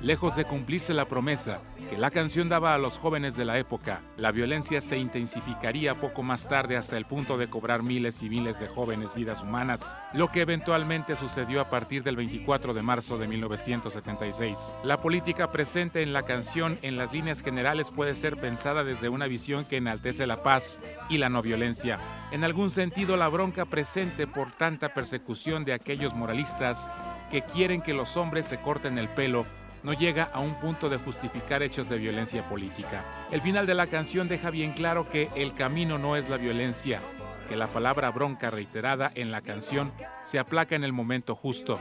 Lejos 0.00 0.36
de 0.36 0.44
cumplirse 0.44 0.94
la 0.94 1.06
promesa 1.06 1.60
que 1.88 1.96
la 1.96 2.10
canción 2.10 2.48
daba 2.48 2.74
a 2.74 2.78
los 2.78 2.98
jóvenes 2.98 3.36
de 3.36 3.44
la 3.44 3.58
época, 3.58 4.02
la 4.16 4.32
violencia 4.32 4.80
se 4.80 4.98
intensificaría 4.98 6.00
poco 6.00 6.22
más 6.22 6.48
tarde 6.48 6.76
hasta 6.76 6.96
el 6.96 7.06
punto 7.06 7.38
de 7.38 7.48
cobrar 7.48 7.82
miles 7.82 8.22
y 8.22 8.28
miles 8.28 8.58
de 8.58 8.68
jóvenes 8.68 9.14
vidas 9.14 9.42
humanas, 9.42 9.96
lo 10.12 10.28
que 10.28 10.40
eventualmente 10.40 11.16
sucedió 11.16 11.60
a 11.60 11.70
partir 11.70 12.02
del 12.02 12.16
24 12.16 12.74
de 12.74 12.82
marzo 12.82 13.18
de 13.18 13.28
1976. 13.28 14.74
La 14.82 15.00
política 15.00 15.52
presente 15.52 16.02
en 16.02 16.12
la 16.12 16.24
canción 16.24 16.78
en 16.82 16.96
las 16.96 17.12
líneas 17.12 17.42
generales 17.42 17.90
puede 17.90 18.14
ser 18.14 18.36
pensada 18.36 18.82
desde 18.82 19.08
una 19.08 19.26
visión 19.26 19.64
que 19.64 19.76
enaltece 19.76 20.26
la 20.26 20.42
paz 20.42 20.80
y 21.08 21.18
la 21.18 21.28
no 21.28 21.42
violencia. 21.42 21.98
En 22.32 22.42
algún 22.42 22.70
sentido, 22.70 23.16
la 23.16 23.28
bronca 23.28 23.64
presente 23.64 24.26
por 24.26 24.50
tanta 24.50 24.92
persecución 24.92 25.64
de 25.64 25.72
aquellos 25.72 26.14
moralistas 26.14 26.90
que 27.30 27.42
quieren 27.42 27.82
que 27.82 27.94
los 27.94 28.16
hombres 28.16 28.46
se 28.46 28.58
corten 28.58 28.98
el 28.98 29.08
pelo 29.08 29.46
no 29.82 29.92
llega 29.92 30.30
a 30.32 30.40
un 30.40 30.54
punto 30.60 30.88
de 30.88 30.98
justificar 30.98 31.62
hechos 31.62 31.88
de 31.88 31.98
violencia 31.98 32.48
política. 32.48 33.04
El 33.30 33.40
final 33.40 33.66
de 33.66 33.74
la 33.74 33.86
canción 33.86 34.28
deja 34.28 34.50
bien 34.50 34.72
claro 34.72 35.08
que 35.08 35.30
el 35.36 35.54
camino 35.54 35.98
no 35.98 36.16
es 36.16 36.28
la 36.28 36.36
violencia, 36.36 37.00
que 37.48 37.56
la 37.56 37.68
palabra 37.68 38.10
bronca 38.10 38.50
reiterada 38.50 39.10
en 39.14 39.30
la 39.30 39.40
canción 39.40 39.92
se 40.22 40.38
aplaca 40.38 40.74
en 40.74 40.84
el 40.84 40.92
momento 40.92 41.34
justo, 41.34 41.78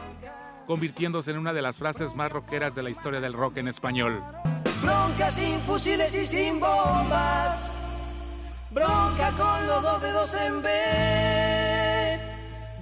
convirtiéndose 0.67 1.31
en 1.31 1.37
una 1.37 1.53
de 1.53 1.61
las 1.61 1.79
frases 1.79 2.15
más 2.15 2.31
rockeras 2.31 2.75
de 2.75 2.83
la 2.83 2.89
historia 2.89 3.19
del 3.19 3.33
rock 3.33 3.57
en 3.57 3.67
español. 3.67 4.23
Bronca 4.81 5.31
sin 5.31 5.59
fusiles 5.61 6.13
y 6.15 6.25
sin 6.25 6.59
bombas. 6.59 7.69
Bronca 8.71 9.31
con 9.31 9.67
los 9.67 9.81
dos 9.81 10.01
dedos 10.01 10.33
en 10.33 10.61
B. 10.61 10.69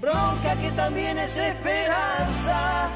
Bronca 0.01 0.55
que 0.59 0.71
también 0.71 1.17
es 1.17 1.37
esperanza. 1.37 2.89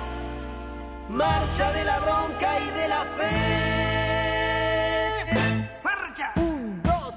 Marcha 1.09 1.71
de 1.71 1.85
la 1.85 1.99
bronca 1.99 2.59
y 2.59 2.69
de 2.69 2.87
la 2.89 3.05
fe. 3.17 3.27
Marcha. 5.81 6.33
Un, 6.35 6.83
dos, 6.83 7.15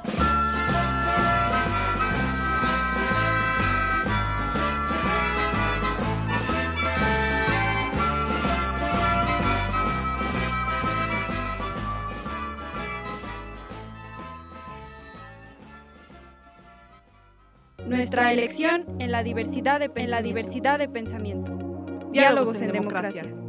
Nuestra 17.86 18.32
elección 18.32 18.84
en 19.00 19.10
la 19.10 19.24
diversidad 19.24 19.80
de, 19.80 19.90
en 19.96 20.10
la 20.10 20.22
diversidad 20.22 20.78
de 20.78 20.88
pensamiento. 20.88 21.58
Diálogos 22.12 22.60
en 22.60 22.70
democracia. 22.70 23.39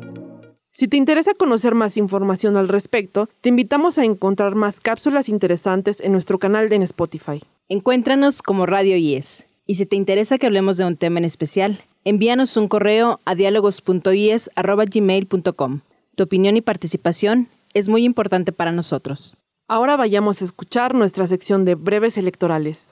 Si 0.74 0.88
te 0.88 0.96
interesa 0.96 1.34
conocer 1.34 1.76
más 1.76 1.98
información 1.98 2.56
al 2.56 2.70
respecto, 2.70 3.28
te 3.42 3.50
invitamos 3.50 3.98
a 3.98 4.06
encontrar 4.06 4.56
más 4.56 4.80
cápsulas 4.80 5.28
interesantes 5.28 6.00
en 6.00 6.14
nuestro 6.14 6.40
canal 6.40 6.72
en 6.72 6.82
Spotify. 6.84 7.44
Encuéntranos 7.68 8.42
como 8.42 8.66
Radio 8.66 8.96
IES. 8.96 9.46
Y 9.66 9.76
si 9.76 9.86
te 9.86 9.98
interesa 9.98 10.38
que 10.38 10.48
hablemos 10.48 10.78
de 10.78 10.86
un 10.86 10.96
tema 10.96 11.20
en 11.20 11.26
especial, 11.26 11.82
envíanos 12.06 12.56
un 12.56 12.70
correo 12.70 13.20
a 13.26 13.36
diálogos.ies.gmail.com. 13.36 15.80
Tu 16.16 16.24
opinión 16.24 16.56
y 16.58 16.62
participación 16.62 17.50
es 17.74 17.90
muy 17.90 18.06
importante 18.06 18.54
para 18.54 18.72
nosotros. 18.72 19.36
Ahora 19.68 19.98
vayamos 19.98 20.42
a 20.42 20.46
escuchar 20.46 20.96
nuestra 20.96 21.28
sección 21.28 21.66
de 21.66 21.76
breves 21.76 22.18
electorales. 22.18 22.92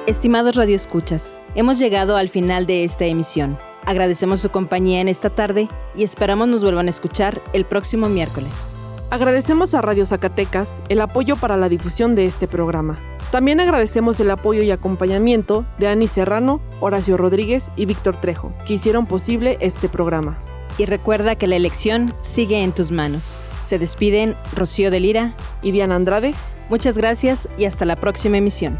Estimados 0.10 0.56
radioescuchas, 0.56 1.38
hemos 1.54 1.78
llegado 1.78 2.17
al 2.17 2.30
final 2.30 2.65
de 2.65 2.84
esta 2.84 3.06
emisión. 3.06 3.60
Agradecemos 3.86 4.41
su 4.41 4.50
compañía 4.50 5.02
en 5.02 5.08
esta 5.08 5.30
tarde 5.30 5.69
y 5.95 6.04
esperamos 6.04 6.48
nos 6.48 6.63
vuelvan 6.63 6.88
a 6.88 6.89
escuchar 6.89 7.39
el 7.54 7.63
próximo 7.63 8.10
miércoles. 8.10 8.74
Agradecemos 9.12 9.76
a 9.76 9.84
Radio 9.84 10.08
Zacatecas 10.08 10.82
el 10.89 11.02
apoyo 11.02 11.36
para 11.36 11.58
la 11.58 11.69
difusión 11.69 12.15
de 12.15 12.26
este 12.26 12.48
programa. 12.48 12.98
También 13.32 13.60
agradecemos 13.60 14.19
el 14.19 14.32
apoyo 14.32 14.63
y 14.63 14.72
acompañamiento 14.72 15.67
de 15.78 15.89
Ani 15.89 16.08
Serrano, 16.08 16.60
Horacio 16.80 17.15
Rodríguez 17.15 17.69
y 17.76 17.86
Víctor 17.86 18.19
Trejo, 18.19 18.52
que 18.65 18.74
hicieron 18.74 19.06
posible 19.06 19.60
este 19.62 19.89
programa. 19.89 20.39
Y 20.80 20.86
recuerda 20.88 21.36
que 21.36 21.45
la 21.45 21.56
elección 21.56 22.15
sigue 22.22 22.63
en 22.63 22.72
tus 22.72 22.89
manos. 22.89 23.38
Se 23.62 23.78
despiden 23.78 24.36
Rocío 24.56 24.89
de 24.89 25.02
Lira 25.02 25.36
y 25.62 25.72
Diana 25.72 25.98
Andrade. 25.98 26.34
Muchas 26.67 26.98
gracias 26.98 27.48
y 27.60 27.65
hasta 27.65 27.86
la 27.86 27.95
próxima 27.95 28.38
emisión. 28.38 28.80